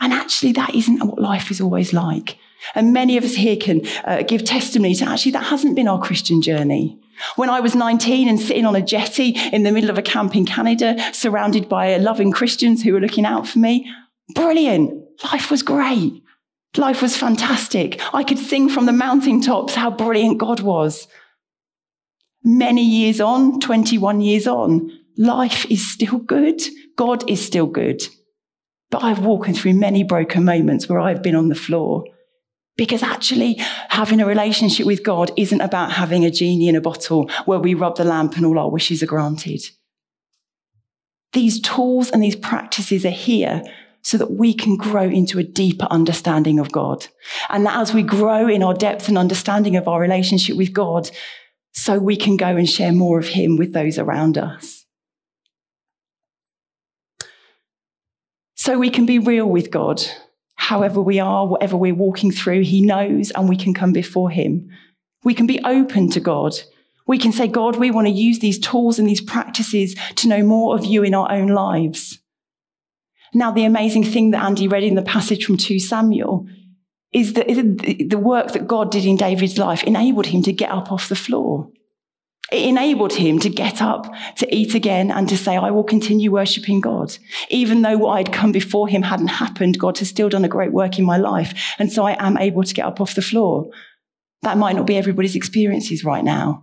And 0.00 0.12
actually, 0.12 0.52
that 0.52 0.74
isn't 0.74 1.04
what 1.04 1.20
life 1.20 1.50
is 1.50 1.60
always 1.60 1.92
like. 1.92 2.38
And 2.74 2.92
many 2.92 3.16
of 3.16 3.24
us 3.24 3.34
here 3.34 3.56
can 3.56 3.86
uh, 4.04 4.22
give 4.22 4.44
testimony 4.44 4.94
to 4.96 5.08
actually 5.08 5.32
that 5.32 5.44
hasn't 5.44 5.76
been 5.76 5.88
our 5.88 6.00
Christian 6.00 6.42
journey. 6.42 6.98
When 7.36 7.50
I 7.50 7.60
was 7.60 7.74
19 7.74 8.28
and 8.28 8.40
sitting 8.40 8.64
on 8.64 8.76
a 8.76 8.82
jetty 8.82 9.36
in 9.52 9.62
the 9.62 9.72
middle 9.72 9.90
of 9.90 9.98
a 9.98 10.02
camp 10.02 10.36
in 10.36 10.46
Canada, 10.46 10.96
surrounded 11.12 11.68
by 11.68 11.96
loving 11.96 12.32
Christians 12.32 12.82
who 12.82 12.92
were 12.92 13.00
looking 13.00 13.24
out 13.24 13.46
for 13.46 13.58
me, 13.58 13.90
brilliant. 14.34 15.04
Life 15.32 15.50
was 15.50 15.62
great. 15.62 16.22
Life 16.76 17.02
was 17.02 17.16
fantastic. 17.16 18.00
I 18.14 18.24
could 18.24 18.38
sing 18.38 18.68
from 18.68 18.86
the 18.86 18.92
mountaintops 18.92 19.74
how 19.74 19.90
brilliant 19.90 20.38
God 20.38 20.60
was. 20.60 21.08
Many 22.44 22.84
years 22.84 23.20
on, 23.20 23.60
21 23.60 24.20
years 24.20 24.46
on, 24.46 24.90
life 25.16 25.68
is 25.70 25.90
still 25.90 26.18
good. 26.18 26.60
God 26.96 27.28
is 27.28 27.44
still 27.44 27.66
good. 27.66 28.02
But 28.90 29.02
I've 29.02 29.24
walked 29.24 29.54
through 29.56 29.74
many 29.74 30.02
broken 30.04 30.44
moments 30.44 30.88
where 30.88 31.00
I've 31.00 31.22
been 31.22 31.34
on 31.34 31.48
the 31.48 31.54
floor 31.54 32.04
because 32.78 33.02
actually, 33.02 33.56
having 33.88 34.20
a 34.20 34.26
relationship 34.26 34.86
with 34.86 35.02
God 35.02 35.32
isn't 35.36 35.60
about 35.60 35.90
having 35.90 36.24
a 36.24 36.30
genie 36.30 36.68
in 36.68 36.76
a 36.76 36.80
bottle 36.80 37.28
where 37.44 37.58
we 37.58 37.74
rub 37.74 37.96
the 37.96 38.04
lamp 38.04 38.36
and 38.36 38.46
all 38.46 38.58
our 38.58 38.70
wishes 38.70 39.02
are 39.02 39.06
granted. 39.06 39.60
These 41.32 41.60
tools 41.60 42.08
and 42.10 42.22
these 42.22 42.36
practices 42.36 43.04
are 43.04 43.10
here 43.10 43.64
so 44.02 44.16
that 44.16 44.30
we 44.30 44.54
can 44.54 44.76
grow 44.76 45.02
into 45.02 45.40
a 45.40 45.42
deeper 45.42 45.88
understanding 45.90 46.60
of 46.60 46.70
God. 46.70 47.08
And 47.50 47.66
that 47.66 47.76
as 47.76 47.92
we 47.92 48.04
grow 48.04 48.46
in 48.46 48.62
our 48.62 48.74
depth 48.74 49.08
and 49.08 49.18
understanding 49.18 49.74
of 49.74 49.88
our 49.88 50.00
relationship 50.00 50.56
with 50.56 50.72
God, 50.72 51.10
so 51.72 51.98
we 51.98 52.16
can 52.16 52.36
go 52.36 52.46
and 52.46 52.70
share 52.70 52.92
more 52.92 53.18
of 53.18 53.26
Him 53.26 53.56
with 53.56 53.72
those 53.72 53.98
around 53.98 54.38
us. 54.38 54.86
So 58.54 58.78
we 58.78 58.90
can 58.90 59.04
be 59.04 59.18
real 59.18 59.46
with 59.46 59.72
God 59.72 60.00
however 60.68 61.00
we 61.00 61.18
are, 61.18 61.46
whatever 61.46 61.78
we're 61.78 61.94
walking 61.94 62.30
through, 62.30 62.60
He 62.60 62.82
knows 62.82 63.30
and 63.30 63.48
we 63.48 63.56
can 63.56 63.72
come 63.72 63.90
before 63.90 64.28
Him. 64.28 64.68
We 65.24 65.32
can 65.32 65.46
be 65.46 65.60
open 65.64 66.10
to 66.10 66.20
God. 66.20 66.52
We 67.06 67.16
can 67.16 67.32
say, 67.32 67.48
God, 67.48 67.76
we 67.76 67.90
want 67.90 68.06
to 68.06 68.12
use 68.12 68.40
these 68.40 68.58
tools 68.58 68.98
and 68.98 69.08
these 69.08 69.22
practices 69.22 69.96
to 70.16 70.28
know 70.28 70.42
more 70.42 70.74
of 70.74 70.84
you 70.84 71.02
in 71.02 71.14
our 71.14 71.32
own 71.32 71.48
lives. 71.48 72.18
Now, 73.32 73.50
the 73.50 73.64
amazing 73.64 74.04
thing 74.04 74.32
that 74.32 74.44
Andy 74.44 74.68
read 74.68 74.84
in 74.84 74.94
the 74.94 75.00
passage 75.00 75.46
from 75.46 75.56
2 75.56 75.78
Samuel 75.78 76.46
is 77.14 77.32
that 77.32 77.46
the 77.46 78.18
work 78.18 78.52
that 78.52 78.66
God 78.66 78.90
did 78.90 79.06
in 79.06 79.16
David's 79.16 79.56
life 79.56 79.82
enabled 79.84 80.26
him 80.26 80.42
to 80.42 80.52
get 80.52 80.70
up 80.70 80.92
off 80.92 81.08
the 81.08 81.16
floor. 81.16 81.70
It 82.50 82.66
enabled 82.66 83.12
him 83.12 83.38
to 83.40 83.50
get 83.50 83.82
up, 83.82 84.10
to 84.36 84.54
eat 84.54 84.74
again, 84.74 85.10
and 85.10 85.28
to 85.28 85.36
say, 85.36 85.56
I 85.56 85.70
will 85.70 85.84
continue 85.84 86.30
worshipping 86.30 86.80
God. 86.80 87.16
Even 87.50 87.82
though 87.82 87.98
what 87.98 88.12
I'd 88.12 88.32
come 88.32 88.52
before 88.52 88.88
him 88.88 89.02
hadn't 89.02 89.28
happened, 89.28 89.78
God 89.78 89.98
has 89.98 90.08
still 90.08 90.30
done 90.30 90.46
a 90.46 90.48
great 90.48 90.72
work 90.72 90.98
in 90.98 91.04
my 91.04 91.18
life. 91.18 91.74
And 91.78 91.92
so 91.92 92.06
I 92.06 92.16
am 92.24 92.38
able 92.38 92.62
to 92.62 92.74
get 92.74 92.86
up 92.86 93.02
off 93.02 93.14
the 93.14 93.22
floor. 93.22 93.68
That 94.42 94.56
might 94.56 94.76
not 94.76 94.86
be 94.86 94.96
everybody's 94.96 95.36
experiences 95.36 96.04
right 96.04 96.24
now, 96.24 96.62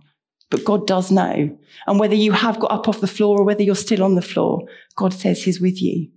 but 0.50 0.64
God 0.64 0.88
does 0.88 1.12
know. 1.12 1.56
And 1.86 2.00
whether 2.00 2.16
you 2.16 2.32
have 2.32 2.58
got 2.58 2.72
up 2.72 2.88
off 2.88 3.00
the 3.00 3.06
floor 3.06 3.40
or 3.40 3.44
whether 3.44 3.62
you're 3.62 3.76
still 3.76 4.02
on 4.02 4.16
the 4.16 4.22
floor, 4.22 4.62
God 4.96 5.14
says 5.14 5.44
he's 5.44 5.60
with 5.60 5.80
you. 5.80 6.10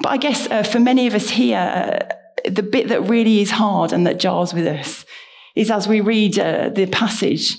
But 0.00 0.10
I 0.10 0.16
guess 0.18 0.50
uh, 0.50 0.64
for 0.64 0.80
many 0.80 1.06
of 1.06 1.14
us 1.14 1.30
here, 1.30 1.58
uh, 1.58 2.14
the 2.50 2.62
bit 2.62 2.88
that 2.88 3.08
really 3.08 3.40
is 3.40 3.50
hard 3.50 3.92
and 3.92 4.06
that 4.06 4.18
jars 4.18 4.52
with 4.52 4.66
us 4.66 5.06
is 5.56 5.70
as 5.70 5.88
we 5.88 6.00
read 6.00 6.38
uh, 6.38 6.68
the 6.70 6.86
passage 6.86 7.56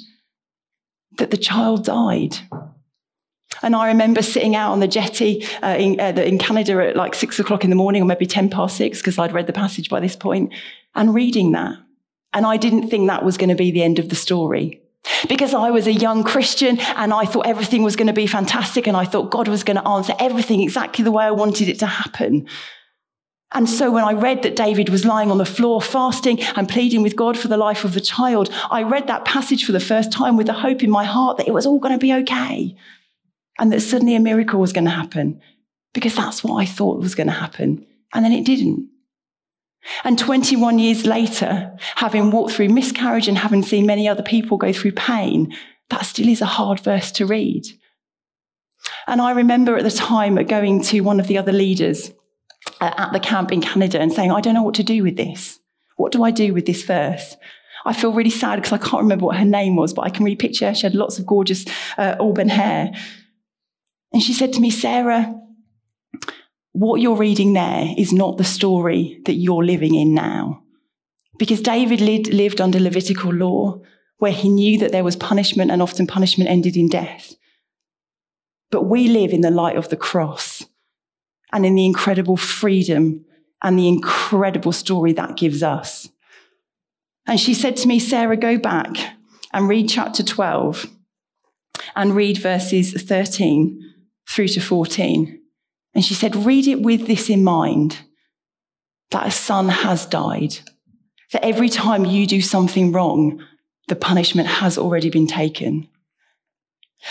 that 1.17 1.31
the 1.31 1.37
child 1.37 1.85
died. 1.85 2.37
And 3.61 3.75
I 3.75 3.87
remember 3.87 4.21
sitting 4.21 4.55
out 4.55 4.71
on 4.71 4.79
the 4.79 4.87
jetty 4.87 5.45
uh, 5.61 5.75
in, 5.77 5.99
uh, 5.99 6.13
in, 6.21 6.37
Canada 6.37 6.87
at 6.87 6.95
like 6.95 7.13
six 7.13 7.39
o'clock 7.39 7.63
in 7.63 7.69
the 7.69 7.75
morning, 7.75 8.01
or 8.01 8.05
maybe 8.05 8.25
10 8.25 8.49
past 8.49 8.77
six, 8.77 8.99
because 8.99 9.19
I'd 9.19 9.33
read 9.33 9.47
the 9.47 9.53
passage 9.53 9.89
by 9.89 9.99
this 9.99 10.15
point, 10.15 10.53
and 10.95 11.13
reading 11.13 11.51
that. 11.51 11.77
And 12.33 12.45
I 12.45 12.57
didn't 12.57 12.89
think 12.89 13.07
that 13.07 13.25
was 13.25 13.37
going 13.37 13.49
to 13.49 13.55
be 13.55 13.71
the 13.71 13.83
end 13.83 13.99
of 13.99 14.09
the 14.09 14.15
story. 14.15 14.81
Because 15.27 15.53
I 15.53 15.71
was 15.71 15.87
a 15.87 15.93
young 15.93 16.23
Christian 16.23 16.79
and 16.79 17.13
I 17.13 17.25
thought 17.25 17.47
everything 17.47 17.81
was 17.81 17.95
going 17.95 18.07
to 18.07 18.13
be 18.13 18.27
fantastic 18.27 18.87
and 18.87 18.95
I 18.95 19.03
thought 19.03 19.31
God 19.31 19.47
was 19.47 19.63
going 19.63 19.77
to 19.77 19.87
answer 19.87 20.13
everything 20.19 20.61
exactly 20.61 21.03
the 21.03 21.11
way 21.11 21.25
I 21.25 21.31
wanted 21.31 21.69
it 21.69 21.79
to 21.79 21.87
happen. 21.87 22.47
And 23.53 23.69
so 23.69 23.91
when 23.91 24.03
I 24.03 24.13
read 24.13 24.43
that 24.43 24.55
David 24.55 24.89
was 24.89 25.05
lying 25.05 25.29
on 25.29 25.37
the 25.37 25.45
floor 25.45 25.81
fasting 25.81 26.41
and 26.55 26.69
pleading 26.69 27.01
with 27.01 27.17
God 27.17 27.37
for 27.37 27.49
the 27.49 27.57
life 27.57 27.83
of 27.83 27.93
the 27.93 28.01
child, 28.01 28.49
I 28.69 28.83
read 28.83 29.07
that 29.07 29.25
passage 29.25 29.65
for 29.65 29.73
the 29.73 29.79
first 29.79 30.11
time 30.11 30.37
with 30.37 30.47
the 30.47 30.53
hope 30.53 30.83
in 30.83 30.89
my 30.89 31.03
heart 31.03 31.37
that 31.37 31.47
it 31.47 31.53
was 31.53 31.65
all 31.65 31.79
going 31.79 31.93
to 31.93 31.99
be 31.99 32.13
okay 32.13 32.75
and 33.59 33.71
that 33.71 33.81
suddenly 33.81 34.15
a 34.15 34.19
miracle 34.19 34.59
was 34.59 34.71
going 34.71 34.85
to 34.85 34.91
happen 34.91 35.41
because 35.93 36.15
that's 36.15 36.43
what 36.43 36.61
I 36.61 36.65
thought 36.65 37.01
was 37.01 37.15
going 37.15 37.27
to 37.27 37.33
happen. 37.33 37.85
And 38.13 38.23
then 38.23 38.31
it 38.31 38.45
didn't. 38.45 38.89
And 40.03 40.17
21 40.17 40.79
years 40.79 41.05
later, 41.05 41.75
having 41.95 42.31
walked 42.31 42.53
through 42.53 42.69
miscarriage 42.69 43.27
and 43.27 43.37
having 43.37 43.63
seen 43.63 43.85
many 43.85 44.07
other 44.07 44.23
people 44.23 44.57
go 44.57 44.71
through 44.71 44.93
pain, 44.93 45.53
that 45.89 46.05
still 46.05 46.27
is 46.27 46.41
a 46.41 46.45
hard 46.45 46.79
verse 46.79 47.11
to 47.13 47.25
read. 47.25 47.65
And 49.07 49.21
I 49.21 49.31
remember 49.31 49.75
at 49.75 49.83
the 49.83 49.91
time 49.91 50.35
going 50.45 50.81
to 50.83 51.01
one 51.01 51.19
of 51.19 51.27
the 51.27 51.37
other 51.37 51.51
leaders 51.51 52.11
at 52.81 53.13
the 53.13 53.19
camp 53.19 53.51
in 53.51 53.61
Canada 53.61 53.99
and 53.99 54.11
saying, 54.11 54.31
I 54.31 54.41
don't 54.41 54.55
know 54.55 54.63
what 54.63 54.75
to 54.75 54.83
do 54.83 55.03
with 55.03 55.15
this. 55.15 55.59
What 55.97 56.11
do 56.11 56.23
I 56.23 56.31
do 56.31 56.53
with 56.53 56.65
this 56.65 56.83
verse? 56.83 57.37
I 57.85 57.93
feel 57.93 58.13
really 58.13 58.31
sad 58.31 58.57
because 58.57 58.73
I 58.73 58.77
can't 58.77 59.03
remember 59.03 59.25
what 59.25 59.37
her 59.37 59.45
name 59.45 59.75
was, 59.75 59.93
but 59.93 60.05
I 60.05 60.09
can 60.09 60.25
really 60.25 60.35
picture 60.35 60.67
her. 60.67 60.75
She 60.75 60.85
had 60.85 60.95
lots 60.95 61.19
of 61.19 61.25
gorgeous 61.25 61.65
uh, 61.97 62.15
auburn 62.19 62.49
hair. 62.49 62.91
And 64.13 64.21
she 64.21 64.33
said 64.33 64.53
to 64.53 64.59
me, 64.59 64.69
Sarah, 64.69 65.33
what 66.73 67.01
you're 67.01 67.15
reading 67.15 67.53
there 67.53 67.87
is 67.97 68.13
not 68.13 68.37
the 68.37 68.43
story 68.43 69.21
that 69.25 69.33
you're 69.33 69.63
living 69.63 69.95
in 69.95 70.13
now. 70.13 70.63
Because 71.37 71.61
David 71.61 72.01
lived, 72.01 72.27
lived 72.27 72.61
under 72.61 72.79
Levitical 72.79 73.33
law, 73.33 73.81
where 74.17 74.31
he 74.31 74.49
knew 74.49 74.77
that 74.79 74.91
there 74.91 75.03
was 75.03 75.15
punishment 75.15 75.71
and 75.71 75.81
often 75.81 76.05
punishment 76.05 76.49
ended 76.49 76.77
in 76.77 76.87
death. 76.87 77.33
But 78.69 78.83
we 78.83 79.07
live 79.07 79.33
in 79.33 79.41
the 79.41 79.51
light 79.51 79.75
of 79.75 79.89
the 79.89 79.97
cross 79.97 80.65
and 81.53 81.65
in 81.65 81.75
the 81.75 81.85
incredible 81.85 82.37
freedom 82.37 83.25
and 83.63 83.77
the 83.77 83.87
incredible 83.87 84.71
story 84.71 85.13
that 85.13 85.37
gives 85.37 85.61
us. 85.63 86.09
And 87.27 87.39
she 87.39 87.53
said 87.53 87.77
to 87.77 87.87
me, 87.87 87.99
Sarah, 87.99 88.37
go 88.37 88.57
back 88.57 88.95
and 89.53 89.67
read 89.67 89.89
chapter 89.89 90.23
12 90.23 90.87
and 91.95 92.15
read 92.15 92.37
verses 92.37 92.93
13 92.93 93.79
through 94.27 94.47
to 94.49 94.59
14. 94.61 95.39
And 95.93 96.05
she 96.05 96.13
said, 96.13 96.35
read 96.35 96.67
it 96.67 96.81
with 96.81 97.07
this 97.07 97.29
in 97.29 97.43
mind 97.43 97.99
that 99.11 99.27
a 99.27 99.31
son 99.31 99.69
has 99.69 100.05
died. 100.05 100.57
That 101.33 101.45
every 101.45 101.69
time 101.69 102.05
you 102.05 102.25
do 102.25 102.41
something 102.41 102.91
wrong, 102.91 103.45
the 103.87 103.95
punishment 103.95 104.47
has 104.47 104.77
already 104.77 105.09
been 105.09 105.27
taken. 105.27 105.87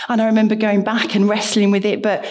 And 0.07 0.21
I 0.21 0.25
remember 0.25 0.55
going 0.55 0.83
back 0.83 1.15
and 1.15 1.27
wrestling 1.27 1.71
with 1.71 1.85
it, 1.85 2.01
but 2.01 2.25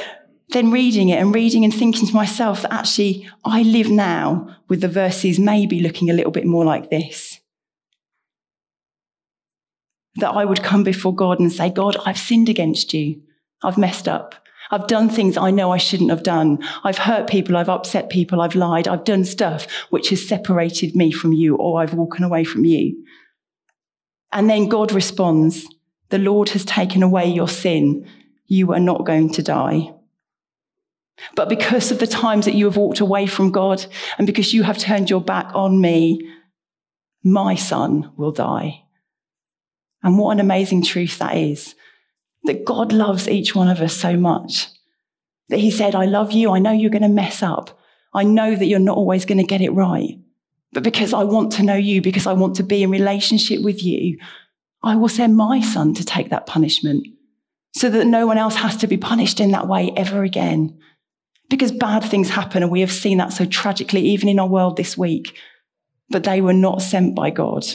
then 0.53 0.71
reading 0.71 1.09
it 1.09 1.21
and 1.21 1.35
reading 1.35 1.65
and 1.65 1.73
thinking 1.73 2.07
to 2.07 2.15
myself 2.15 2.63
that 2.63 2.73
actually 2.73 3.29
I 3.45 3.63
live 3.63 3.91
now 3.91 4.57
with 4.69 4.81
the 4.81 4.89
verses 4.89 5.39
maybe 5.39 5.81
looking 5.81 6.11
a 6.11 6.15
little 6.15 6.33
bit 6.33 6.47
more 6.47 6.65
like 6.65 6.91
this. 6.91 7.41
That 10.17 10.31
I 10.31 10.45
would 10.45 10.63
come 10.63 10.83
before 10.83 11.15
God 11.15 11.39
and 11.39 11.53
say, 11.53 11.71
God, 11.71 11.97
I've 12.05 12.19
sinned 12.19 12.49
against 12.49 12.93
you. 12.93 13.23
I've 13.63 13.79
messed 13.79 14.09
up. 14.09 14.35
I've 14.73 14.87
done 14.87 15.09
things 15.09 15.37
I 15.37 15.51
know 15.51 15.73
I 15.73 15.79
shouldn't 15.79 16.11
have 16.11 16.23
done. 16.23 16.59
I've 16.85 16.99
hurt 16.99 17.29
people. 17.29 17.57
I've 17.57 17.69
upset 17.69 18.09
people. 18.09 18.41
I've 18.41 18.55
lied. 18.55 18.87
I've 18.87 19.05
done 19.05 19.25
stuff 19.25 19.67
which 19.91 20.11
has 20.11 20.27
separated 20.27 20.95
me 20.95 21.11
from 21.11 21.33
you 21.33 21.57
or 21.57 21.81
I've 21.81 21.95
walked 21.95 22.21
away 22.21 22.45
from 22.45 22.65
you. 22.65 23.05
And 24.33 24.49
then 24.49 24.69
God 24.69 24.93
responds, 24.93 25.67
the 26.11 26.19
Lord 26.19 26.51
has 26.51 26.65
taken 26.65 27.03
away 27.03 27.27
your 27.27 27.49
sin. 27.49 28.07
You 28.47 28.73
are 28.73 28.81
not 28.81 29.05
going 29.05 29.33
to 29.33 29.43
die. 29.43 29.93
But 31.35 31.49
because 31.49 31.91
of 31.91 31.99
the 31.99 32.07
times 32.07 32.45
that 32.45 32.55
you 32.55 32.65
have 32.67 32.77
walked 32.77 33.01
away 33.01 33.27
from 33.27 33.51
God 33.51 33.85
and 34.19 34.27
because 34.27 34.53
you 34.53 34.63
have 34.63 34.79
turned 34.79 35.11
your 35.11 35.21
back 35.21 35.51
on 35.55 35.81
me, 35.81 36.21
my 37.23 37.55
son 37.55 38.13
will 38.17 38.33
die. 38.33 38.83
And 40.03 40.19
what 40.19 40.33
an 40.33 40.41
amazing 40.41 40.83
truth 40.83 41.19
that 41.19 41.37
is 41.37 41.75
that 42.45 42.65
God 42.65 42.93
loves 42.93 43.29
each 43.29 43.55
one 43.55 43.69
of 43.69 43.81
us 43.81 43.95
so 43.95 44.17
much 44.17 44.69
that 45.51 45.61
He 45.61 45.71
said, 45.71 45.95
I 45.95 46.07
love 46.07 46.33
you. 46.33 46.53
I 46.53 46.59
know 46.59 46.73
you're 46.73 46.91
going 46.91 47.03
to 47.03 47.09
mess 47.09 47.43
up. 47.43 47.79
I 48.15 48.25
know 48.25 48.57
that 48.57 48.67
you're 48.67 48.79
not 48.79 48.97
always 48.97 49.25
going 49.25 49.39
to 49.39 49.45
get 49.45 49.61
it 49.61 49.71
right. 49.71 50.19
But 50.73 50.85
because 50.85 51.13
I 51.13 51.25
want 51.25 51.53
to 51.53 51.63
know 51.63 51.75
you, 51.75 52.01
because 52.01 52.27
I 52.27 52.33
want 52.33 52.57
to 52.57 52.63
be 52.63 52.83
in 52.83 52.91
relationship 52.91 53.63
with 53.63 53.83
you, 53.83 54.19
I 54.83 54.97
will 54.97 55.09
send 55.09 55.37
my 55.37 55.61
son 55.61 55.95
to 55.95 56.05
take 56.05 56.31
that 56.31 56.47
punishment 56.47 57.07
so 57.75 57.91
that 57.91 58.07
no 58.07 58.27
one 58.27 58.39
else 58.39 58.55
has 58.57 58.77
to 58.79 58.87
be 58.87 58.97
punished 58.97 59.41
in 59.41 59.51
that 59.51 59.69
way 59.69 59.93
ever 59.97 60.23
again. 60.23 60.79
Because 61.51 61.73
bad 61.73 62.05
things 62.05 62.31
happen, 62.31 62.63
and 62.63 62.73
we 62.73 62.81
have 62.81 62.93
seen 62.93 63.19
that 63.19 63.33
so 63.33 63.45
tragically, 63.45 64.01
even 64.01 64.29
in 64.29 64.39
our 64.39 64.49
world 64.49 64.77
this 64.77 64.97
week. 64.97 65.37
But 66.09 66.25
they 66.25 66.41
were 66.41 66.55
not 66.55 66.81
sent 66.81 67.15
by 67.15 67.31
God. 67.31 67.67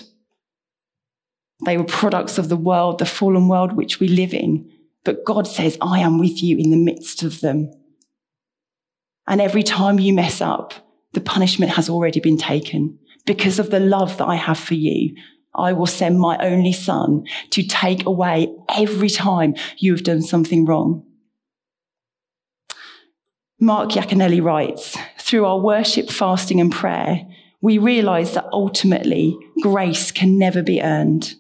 They 1.66 1.78
were 1.78 1.84
products 1.84 2.38
of 2.38 2.50
the 2.50 2.58
world, 2.58 3.00
the 3.00 3.06
fallen 3.06 3.48
world 3.48 3.74
which 3.74 4.00
we 4.00 4.08
live 4.08 4.34
in. 4.34 4.72
But 5.04 5.26
God 5.26 5.46
says, 5.46 5.78
I 5.82 6.00
am 6.00 6.18
with 6.20 6.42
you 6.42 6.58
in 6.58 6.72
the 6.72 6.78
midst 6.78 7.22
of 7.22 7.42
them. 7.42 7.72
And 9.28 9.42
every 9.42 9.64
time 9.64 10.00
you 10.00 10.14
mess 10.14 10.42
up, 10.42 10.74
the 11.14 11.22
punishment 11.22 11.74
has 11.74 11.90
already 11.90 12.20
been 12.20 12.38
taken. 12.38 12.98
Because 13.26 13.60
of 13.60 13.72
the 13.72 13.80
love 13.80 14.18
that 14.18 14.28
I 14.28 14.36
have 14.36 14.60
for 14.60 14.76
you, 14.76 15.16
I 15.54 15.74
will 15.74 15.86
send 15.86 16.20
my 16.20 16.38
only 16.38 16.74
son 16.74 17.26
to 17.52 17.64
take 17.64 18.06
away 18.06 18.54
every 18.70 19.10
time 19.10 19.56
you 19.78 19.94
have 19.94 20.04
done 20.04 20.22
something 20.22 20.66
wrong. 20.66 21.06
Mark 23.66 23.94
Yaconelli 23.94 24.44
writes, 24.44 24.96
through 25.18 25.44
our 25.44 25.58
worship, 25.58 26.12
fasting, 26.12 26.62
and 26.62 26.72
prayer, 26.72 27.26
we 27.62 27.80
realize 27.80 28.36
that 28.36 28.48
ultimately 28.54 29.36
grace 29.60 30.12
can 30.12 30.38
never 30.38 30.62
be 30.62 30.84
earned. 30.84 31.34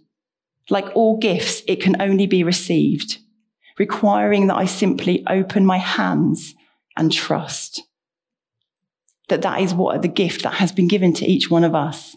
Like 0.72 0.88
all 0.96 1.20
gifts, 1.20 1.62
it 1.68 1.84
can 1.84 2.02
only 2.02 2.26
be 2.26 2.44
received, 2.44 3.20
requiring 3.78 4.48
that 4.48 4.56
I 4.56 4.66
simply 4.66 5.24
open 5.28 5.68
my 5.68 5.78
hands 5.78 6.56
and 6.98 7.12
trust. 7.12 7.84
That 9.30 9.44
that 9.44 9.62
is 9.62 9.76
what 9.76 10.02
the 10.02 10.08
gift 10.08 10.42
that 10.42 10.56
has 10.56 10.72
been 10.72 10.88
given 10.88 11.14
to 11.14 11.28
each 11.28 11.52
one 11.52 11.64
of 11.64 11.76
us 11.76 12.16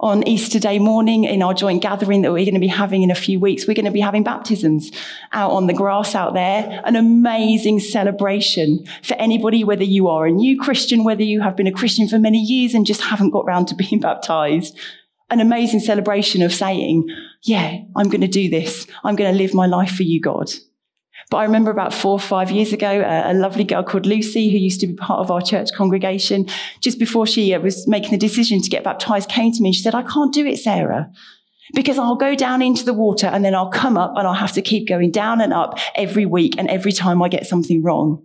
on 0.00 0.26
Easter 0.28 0.58
Day 0.58 0.78
morning 0.78 1.24
in 1.24 1.42
our 1.42 1.54
joint 1.54 1.82
gathering 1.82 2.22
that 2.22 2.32
we're 2.32 2.44
going 2.44 2.54
to 2.54 2.60
be 2.60 2.66
having 2.66 3.02
in 3.02 3.10
a 3.10 3.14
few 3.14 3.40
weeks, 3.40 3.66
we're 3.66 3.74
going 3.74 3.86
to 3.86 3.90
be 3.90 4.00
having 4.00 4.22
baptisms 4.22 4.90
out 5.32 5.52
on 5.52 5.66
the 5.66 5.72
grass 5.72 6.14
out 6.14 6.34
there. 6.34 6.82
An 6.84 6.96
amazing 6.96 7.80
celebration 7.80 8.84
for 9.02 9.14
anybody, 9.14 9.64
whether 9.64 9.84
you 9.84 10.08
are 10.08 10.26
a 10.26 10.30
new 10.30 10.60
Christian, 10.60 11.04
whether 11.04 11.22
you 11.22 11.40
have 11.40 11.56
been 11.56 11.66
a 11.66 11.72
Christian 11.72 12.08
for 12.08 12.18
many 12.18 12.38
years 12.38 12.74
and 12.74 12.86
just 12.86 13.00
haven't 13.00 13.30
got 13.30 13.46
round 13.46 13.68
to 13.68 13.74
being 13.74 14.00
baptized. 14.00 14.78
An 15.30 15.40
amazing 15.40 15.80
celebration 15.80 16.42
of 16.42 16.52
saying, 16.52 17.08
yeah, 17.42 17.78
I'm 17.96 18.08
going 18.08 18.20
to 18.20 18.28
do 18.28 18.48
this. 18.48 18.86
I'm 19.02 19.16
going 19.16 19.32
to 19.32 19.38
live 19.38 19.54
my 19.54 19.66
life 19.66 19.90
for 19.90 20.04
you, 20.04 20.20
God. 20.20 20.50
But 21.30 21.38
I 21.38 21.44
remember 21.44 21.70
about 21.72 21.92
four 21.92 22.12
or 22.12 22.20
five 22.20 22.50
years 22.52 22.72
ago, 22.72 22.88
a, 22.88 23.32
a, 23.32 23.34
lovely 23.34 23.64
girl 23.64 23.82
called 23.82 24.06
Lucy, 24.06 24.48
who 24.48 24.58
used 24.58 24.80
to 24.80 24.86
be 24.86 24.94
part 24.94 25.18
of 25.18 25.30
our 25.30 25.40
church 25.40 25.70
congregation, 25.74 26.46
just 26.80 27.00
before 27.00 27.26
she 27.26 27.52
uh, 27.52 27.60
was 27.60 27.88
making 27.88 28.12
the 28.12 28.16
decision 28.16 28.62
to 28.62 28.70
get 28.70 28.84
baptized, 28.84 29.28
came 29.28 29.52
to 29.52 29.60
me 29.60 29.70
and 29.70 29.74
she 29.74 29.82
said, 29.82 29.94
I 29.94 30.02
can't 30.02 30.32
do 30.32 30.46
it, 30.46 30.58
Sarah. 30.58 31.10
Because 31.74 31.98
I'll 31.98 32.14
go 32.14 32.36
down 32.36 32.62
into 32.62 32.84
the 32.84 32.94
water 32.94 33.26
and 33.26 33.44
then 33.44 33.56
I'll 33.56 33.70
come 33.70 33.96
up 33.96 34.12
and 34.16 34.24
I'll 34.24 34.34
have 34.34 34.52
to 34.52 34.62
keep 34.62 34.86
going 34.86 35.10
down 35.10 35.40
and 35.40 35.52
up 35.52 35.80
every 35.96 36.24
week 36.24 36.54
and 36.58 36.68
every 36.68 36.92
time 36.92 37.20
I 37.20 37.28
get 37.28 37.46
something 37.46 37.82
wrong. 37.82 38.24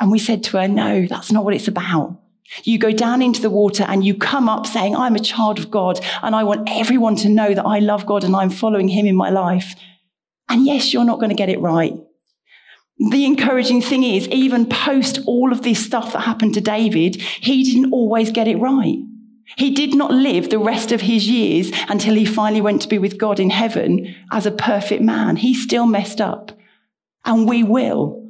And 0.00 0.10
we 0.10 0.18
said 0.18 0.42
to 0.44 0.58
her, 0.58 0.66
no, 0.66 1.06
that's 1.06 1.30
not 1.30 1.44
what 1.44 1.54
it's 1.54 1.68
about. 1.68 2.20
You 2.64 2.78
go 2.78 2.90
down 2.90 3.22
into 3.22 3.40
the 3.40 3.50
water 3.50 3.84
and 3.84 4.04
you 4.04 4.14
come 4.14 4.48
up 4.48 4.66
saying, 4.66 4.96
I'm 4.96 5.14
a 5.14 5.20
child 5.20 5.60
of 5.60 5.70
God 5.70 6.00
and 6.22 6.34
I 6.34 6.42
want 6.42 6.68
everyone 6.70 7.14
to 7.16 7.28
know 7.28 7.54
that 7.54 7.64
I 7.64 7.78
love 7.78 8.06
God 8.06 8.24
and 8.24 8.34
I'm 8.34 8.50
following 8.50 8.88
him 8.88 9.06
in 9.06 9.14
my 9.16 9.30
life. 9.30 9.74
And 10.48 10.64
yes, 10.64 10.92
you're 10.92 11.04
not 11.04 11.18
going 11.18 11.30
to 11.30 11.36
get 11.36 11.48
it 11.48 11.60
right. 11.60 11.94
The 13.10 13.26
encouraging 13.26 13.82
thing 13.82 14.04
is, 14.04 14.26
even 14.28 14.66
post 14.66 15.20
all 15.26 15.52
of 15.52 15.62
this 15.62 15.84
stuff 15.84 16.12
that 16.12 16.20
happened 16.20 16.54
to 16.54 16.60
David, 16.60 17.16
he 17.16 17.62
didn't 17.62 17.92
always 17.92 18.30
get 18.30 18.48
it 18.48 18.56
right. 18.56 18.98
He 19.56 19.70
did 19.70 19.94
not 19.94 20.12
live 20.12 20.50
the 20.50 20.58
rest 20.58 20.92
of 20.92 21.02
his 21.02 21.28
years 21.28 21.70
until 21.88 22.14
he 22.14 22.24
finally 22.24 22.60
went 22.60 22.82
to 22.82 22.88
be 22.88 22.98
with 22.98 23.18
God 23.18 23.38
in 23.38 23.50
heaven 23.50 24.14
as 24.32 24.46
a 24.46 24.50
perfect 24.50 25.02
man. 25.02 25.36
He 25.36 25.54
still 25.54 25.86
messed 25.86 26.20
up. 26.20 26.52
And 27.24 27.48
we 27.48 27.62
will. 27.62 28.22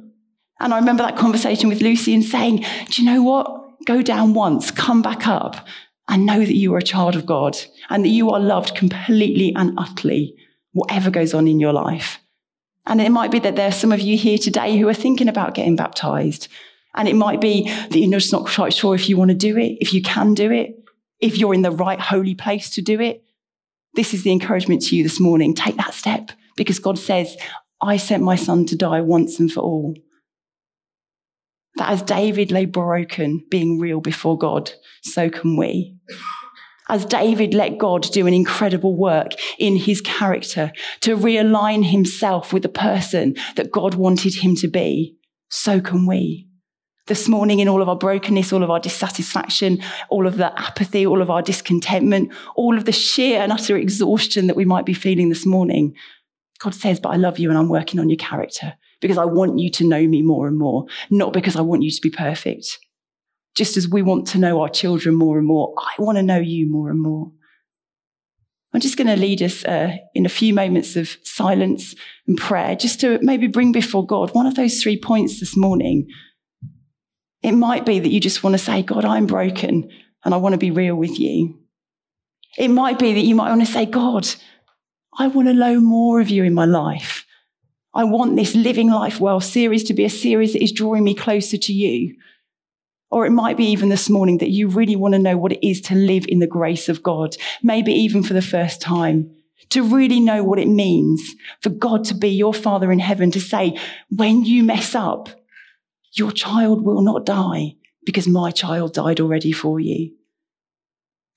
And 0.59 0.73
I 0.73 0.79
remember 0.79 1.03
that 1.03 1.17
conversation 1.17 1.69
with 1.69 1.81
Lucy 1.81 2.13
and 2.13 2.23
saying, 2.23 2.65
Do 2.89 3.01
you 3.01 3.09
know 3.09 3.23
what? 3.23 3.85
Go 3.85 4.01
down 4.01 4.33
once, 4.33 4.69
come 4.69 5.01
back 5.01 5.27
up, 5.27 5.65
and 6.07 6.25
know 6.25 6.39
that 6.39 6.55
you 6.55 6.73
are 6.73 6.79
a 6.79 6.83
child 6.83 7.15
of 7.15 7.25
God 7.25 7.57
and 7.89 8.03
that 8.03 8.09
you 8.09 8.29
are 8.31 8.39
loved 8.39 8.75
completely 8.75 9.53
and 9.55 9.77
utterly 9.77 10.35
whatever 10.77 11.09
goes 11.09 11.33
on 11.33 11.47
in 11.47 11.59
your 11.59 11.73
life. 11.73 12.19
And 12.85 13.01
it 13.01 13.11
might 13.11 13.31
be 13.31 13.39
that 13.39 13.55
there 13.55 13.67
are 13.67 13.73
some 13.73 13.91
of 13.91 13.99
you 13.99 14.17
here 14.17 14.37
today 14.37 14.77
who 14.77 14.87
are 14.87 14.93
thinking 14.93 15.27
about 15.27 15.55
getting 15.55 15.75
baptized. 15.75 16.47
And 16.95 17.07
it 17.07 17.15
might 17.15 17.41
be 17.41 17.67
that 17.67 17.97
you're 17.97 18.19
just 18.19 18.31
not 18.31 18.47
quite 18.47 18.73
sure 18.73 18.95
if 18.95 19.09
you 19.09 19.17
want 19.17 19.29
to 19.29 19.35
do 19.35 19.57
it, 19.57 19.77
if 19.81 19.93
you 19.93 20.01
can 20.01 20.33
do 20.33 20.51
it, 20.51 20.75
if 21.19 21.37
you're 21.37 21.53
in 21.53 21.63
the 21.63 21.71
right 21.71 21.99
holy 21.99 22.35
place 22.35 22.69
to 22.71 22.81
do 22.81 23.01
it. 23.01 23.23
This 23.95 24.13
is 24.13 24.23
the 24.23 24.31
encouragement 24.31 24.83
to 24.83 24.95
you 24.95 25.03
this 25.03 25.19
morning. 25.19 25.53
Take 25.53 25.77
that 25.77 25.93
step 25.93 26.31
because 26.55 26.79
God 26.79 26.97
says, 26.97 27.35
I 27.81 27.97
sent 27.97 28.23
my 28.23 28.35
son 28.35 28.65
to 28.67 28.75
die 28.75 29.01
once 29.01 29.39
and 29.39 29.51
for 29.51 29.61
all. 29.61 29.95
That 31.75 31.89
as 31.89 32.01
David 32.01 32.51
lay 32.51 32.65
broken, 32.65 33.43
being 33.49 33.79
real 33.79 33.99
before 33.99 34.37
God, 34.37 34.71
so 35.03 35.29
can 35.29 35.57
we 35.57 35.95
as 36.89 37.05
David 37.05 37.53
let 37.53 37.77
God 37.77 38.03
do 38.11 38.27
an 38.27 38.33
incredible 38.33 38.95
work 38.95 39.31
in 39.57 39.75
his 39.75 40.01
character 40.01 40.71
to 41.01 41.17
realign 41.17 41.85
himself 41.85 42.53
with 42.53 42.63
the 42.63 42.69
person 42.69 43.35
that 43.55 43.71
God 43.71 43.95
wanted 43.95 44.35
him 44.35 44.55
to 44.57 44.67
be, 44.67 45.15
so 45.49 45.79
can 45.79 46.05
we. 46.05 46.47
This 47.07 47.29
morning, 47.29 47.59
in 47.59 47.69
all 47.69 47.81
of 47.81 47.87
our 47.87 47.95
brokenness, 47.95 48.51
all 48.51 48.63
of 48.63 48.69
our 48.69 48.81
dissatisfaction, 48.81 49.81
all 50.09 50.27
of 50.27 50.35
the 50.35 50.51
apathy, 50.59 51.05
all 51.05 51.21
of 51.21 51.29
our 51.29 51.41
discontentment, 51.41 52.33
all 52.55 52.77
of 52.77 52.83
the 52.83 52.91
sheer 52.91 53.41
and 53.41 53.51
utter 53.51 53.77
exhaustion 53.77 54.47
that 54.47 54.57
we 54.57 54.65
might 54.65 54.85
be 54.85 54.93
feeling 54.93 55.29
this 55.29 55.45
morning, 55.45 55.95
God 56.59 56.75
says, 56.75 56.99
But 56.99 57.09
I 57.09 57.15
love 57.15 57.39
you 57.39 57.49
and 57.49 57.57
I'm 57.57 57.69
working 57.69 58.01
on 58.01 58.09
your 58.09 58.17
character 58.17 58.73
because 58.99 59.17
I 59.17 59.23
want 59.23 59.57
you 59.57 59.71
to 59.71 59.87
know 59.87 60.05
me 60.05 60.21
more 60.21 60.47
and 60.47 60.57
more, 60.57 60.85
not 61.09 61.31
because 61.31 61.55
I 61.55 61.61
want 61.61 61.83
you 61.83 61.91
to 61.91 62.01
be 62.01 62.09
perfect 62.09 62.77
just 63.57 63.75
as 63.75 63.89
we 63.89 64.03
want 64.03 64.27
to 64.27 64.37
know 64.37 64.61
our 64.61 64.69
children 64.69 65.15
more 65.15 65.39
and 65.39 65.47
more, 65.47 65.73
I 65.77 66.01
want 66.01 66.17
to 66.17 66.23
know 66.23 66.37
you 66.37 66.69
more 66.69 66.89
and 66.91 67.01
more. 67.01 67.31
I'm 68.71 68.81
just 68.81 68.97
going 68.97 69.07
to 69.07 69.15
lead 69.15 69.41
us 69.41 69.65
uh, 69.65 69.97
in 70.13 70.27
a 70.27 70.29
few 70.29 70.53
moments 70.53 70.95
of 70.95 71.17
silence 71.23 71.95
and 72.27 72.37
prayer, 72.37 72.75
just 72.75 72.99
to 73.01 73.17
maybe 73.23 73.47
bring 73.47 73.71
before 73.71 74.05
God 74.05 74.35
one 74.35 74.45
of 74.45 74.53
those 74.53 74.81
three 74.81 74.99
points 74.99 75.39
this 75.39 75.57
morning. 75.57 76.07
It 77.41 77.53
might 77.53 77.85
be 77.85 77.99
that 77.99 78.11
you 78.11 78.19
just 78.19 78.43
want 78.43 78.53
to 78.53 78.63
say, 78.63 78.83
God, 78.83 79.05
I'm 79.05 79.25
broken 79.25 79.89
and 80.23 80.33
I 80.33 80.37
want 80.37 80.53
to 80.53 80.59
be 80.59 80.69
real 80.69 80.95
with 80.95 81.19
you. 81.19 81.59
It 82.57 82.67
might 82.67 82.99
be 82.99 83.13
that 83.13 83.25
you 83.25 83.33
might 83.33 83.49
want 83.49 83.65
to 83.65 83.71
say, 83.71 83.85
God, 83.85 84.27
I 85.17 85.27
want 85.27 85.47
to 85.47 85.53
know 85.53 85.79
more 85.79 86.21
of 86.21 86.29
you 86.29 86.43
in 86.43 86.53
my 86.53 86.65
life. 86.65 87.25
I 87.95 88.03
want 88.03 88.35
this 88.35 88.53
Living 88.53 88.91
Life 88.91 89.19
Well 89.19 89.39
series 89.39 89.83
to 89.85 89.93
be 89.95 90.05
a 90.05 90.09
series 90.09 90.53
that 90.53 90.63
is 90.63 90.71
drawing 90.71 91.03
me 91.03 91.15
closer 91.15 91.57
to 91.57 91.73
you. 91.73 92.15
Or 93.09 93.25
it 93.25 93.31
might 93.31 93.57
be 93.57 93.65
even 93.65 93.89
this 93.89 94.09
morning 94.09 94.39
that 94.39 94.49
you 94.49 94.67
really 94.67 94.95
want 94.95 95.13
to 95.13 95.19
know 95.19 95.37
what 95.37 95.53
it 95.53 95.65
is 95.65 95.79
to 95.81 95.95
live 95.95 96.25
in 96.27 96.39
the 96.39 96.47
grace 96.47 96.89
of 96.89 97.01
God, 97.01 97.35
maybe 97.63 97.93
even 97.93 98.21
for 98.21 98.33
the 98.33 98.41
first 98.41 98.81
time, 98.81 99.33
to 99.69 99.81
really 99.83 100.19
know 100.19 100.43
what 100.43 100.59
it 100.59 100.67
means 100.67 101.35
for 101.61 101.69
God 101.69 102.03
to 102.05 102.13
be 102.13 102.29
your 102.29 102.53
Father 102.53 102.91
in 102.91 102.99
heaven, 102.99 103.31
to 103.31 103.39
say, 103.39 103.77
when 104.09 104.43
you 104.43 104.63
mess 104.63 104.93
up, 104.93 105.29
your 106.13 106.31
child 106.31 106.83
will 106.83 107.01
not 107.01 107.25
die 107.25 107.75
because 108.05 108.27
my 108.27 108.51
child 108.51 108.93
died 108.93 109.19
already 109.19 109.51
for 109.51 109.79
you. 109.79 110.11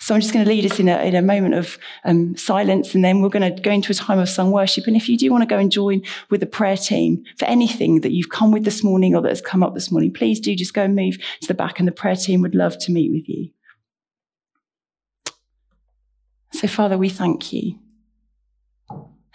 So 0.03 0.15
I'm 0.15 0.21
just 0.21 0.33
going 0.33 0.45
to 0.45 0.51
lead 0.51 0.65
us 0.65 0.81
in 0.81 0.89
a, 0.89 0.97
in 1.03 1.15
a 1.15 1.23
moment 1.23 1.55
of 1.55 1.79
um, 2.05 2.35
silence, 2.37 2.95
and 2.95 3.05
then 3.05 3.21
we're 3.21 3.29
going 3.29 3.55
to 3.55 3.63
go 3.63 3.71
into 3.71 3.93
a 3.93 3.95
time 3.95 4.19
of 4.19 4.29
sung 4.29 4.51
worship. 4.51 4.87
And 4.87 4.97
if 4.97 5.09
you 5.09 5.19
do 5.19 5.31
want 5.31 5.43
to 5.43 5.47
go 5.47 5.59
and 5.59 5.71
join 5.71 6.03
with 6.31 6.41
the 6.41 6.47
prayer 6.47 6.77
team 6.77 7.23
for 7.39 7.45
anything 7.45 8.01
that 8.01 8.13
you've 8.13 8.31
come 8.31 8.51
with 8.51 8.65
this 8.65 8.83
morning 8.83 9.15
or 9.15 9.21
that 9.23 9.29
has 9.29 9.43
come 9.43 9.63
up 9.63 9.75
this 9.75 9.93
morning, 9.93 10.13
please 10.13 10.41
do 10.41 10.57
just 10.57 10.73
go 10.73 10.83
and 10.83 10.97
move 10.97 11.19
to 11.43 11.49
the 11.49 11.55
back, 11.55 11.79
and 11.79 11.87
the 11.87 11.93
prayer 11.93 12.17
team 12.17 12.41
would 12.41 12.55
love 12.55 12.79
to 12.79 12.93
meet 12.93 13.13
with 13.13 13.29
you. 13.29 13.51
So, 16.53 16.67
Father, 16.67 16.97
we 16.97 17.11
thank 17.11 17.53
you. 17.53 17.79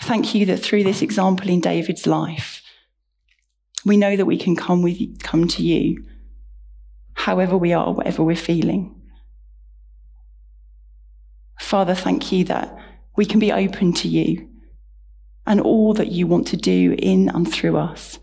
Thank 0.02 0.36
you 0.36 0.46
that 0.48 0.58
through 0.58 0.84
this 0.84 1.02
example 1.02 1.48
in 1.50 1.62
David's 1.62 2.06
life, 2.06 2.62
We 3.86 3.98
know 3.98 4.16
that 4.16 4.26
we 4.26 4.38
can 4.38 4.56
come 4.56 4.82
with 4.82 4.98
come 5.22 5.48
to 5.48 5.64
you, 5.64 6.04
however 7.14 7.56
we 7.56 7.72
are, 7.72 7.94
whatever 7.94 8.24
we're 8.24 8.36
feeling. 8.36 8.95
Father, 11.60 11.96
thank 11.96 12.32
you 12.32 12.44
that 12.46 12.78
we 13.16 13.26
can 13.26 13.40
be 13.40 13.52
open 13.52 13.94
to 13.94 14.08
you 14.08 14.50
and 15.46 15.62
all 15.62 15.94
that 15.94 16.12
you 16.12 16.28
want 16.28 16.48
to 16.48 16.58
do 16.58 16.96
in 16.98 17.30
and 17.30 17.52
through 17.52 17.78
us. 17.78 18.20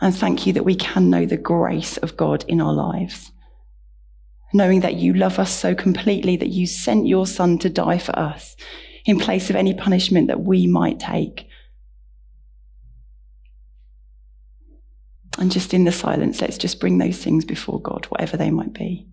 And 0.00 0.14
thank 0.14 0.46
you 0.46 0.52
that 0.54 0.64
we 0.64 0.74
can 0.74 1.10
know 1.10 1.26
the 1.26 1.36
grace 1.36 1.98
of 1.98 2.16
God 2.16 2.44
in 2.48 2.60
our 2.60 2.72
lives. 2.72 3.32
Knowing 4.52 4.80
that 4.80 4.94
you 4.94 5.12
love 5.12 5.38
us 5.38 5.52
so 5.52 5.74
completely 5.74 6.36
that 6.36 6.48
you 6.48 6.66
sent 6.66 7.06
your 7.06 7.26
son 7.26 7.58
to 7.58 7.68
die 7.68 7.98
for 7.98 8.18
us 8.18 8.56
in 9.04 9.18
place 9.18 9.50
of 9.50 9.56
any 9.56 9.74
punishment 9.74 10.28
that 10.28 10.40
we 10.40 10.66
might 10.66 10.98
take. 10.98 11.46
And 15.38 15.52
just 15.52 15.72
in 15.72 15.84
the 15.84 15.92
silence, 15.92 16.40
let's 16.40 16.58
just 16.58 16.80
bring 16.80 16.98
those 16.98 17.18
things 17.22 17.44
before 17.44 17.80
God, 17.80 18.06
whatever 18.06 18.36
they 18.36 18.50
might 18.50 18.72
be. 18.72 19.06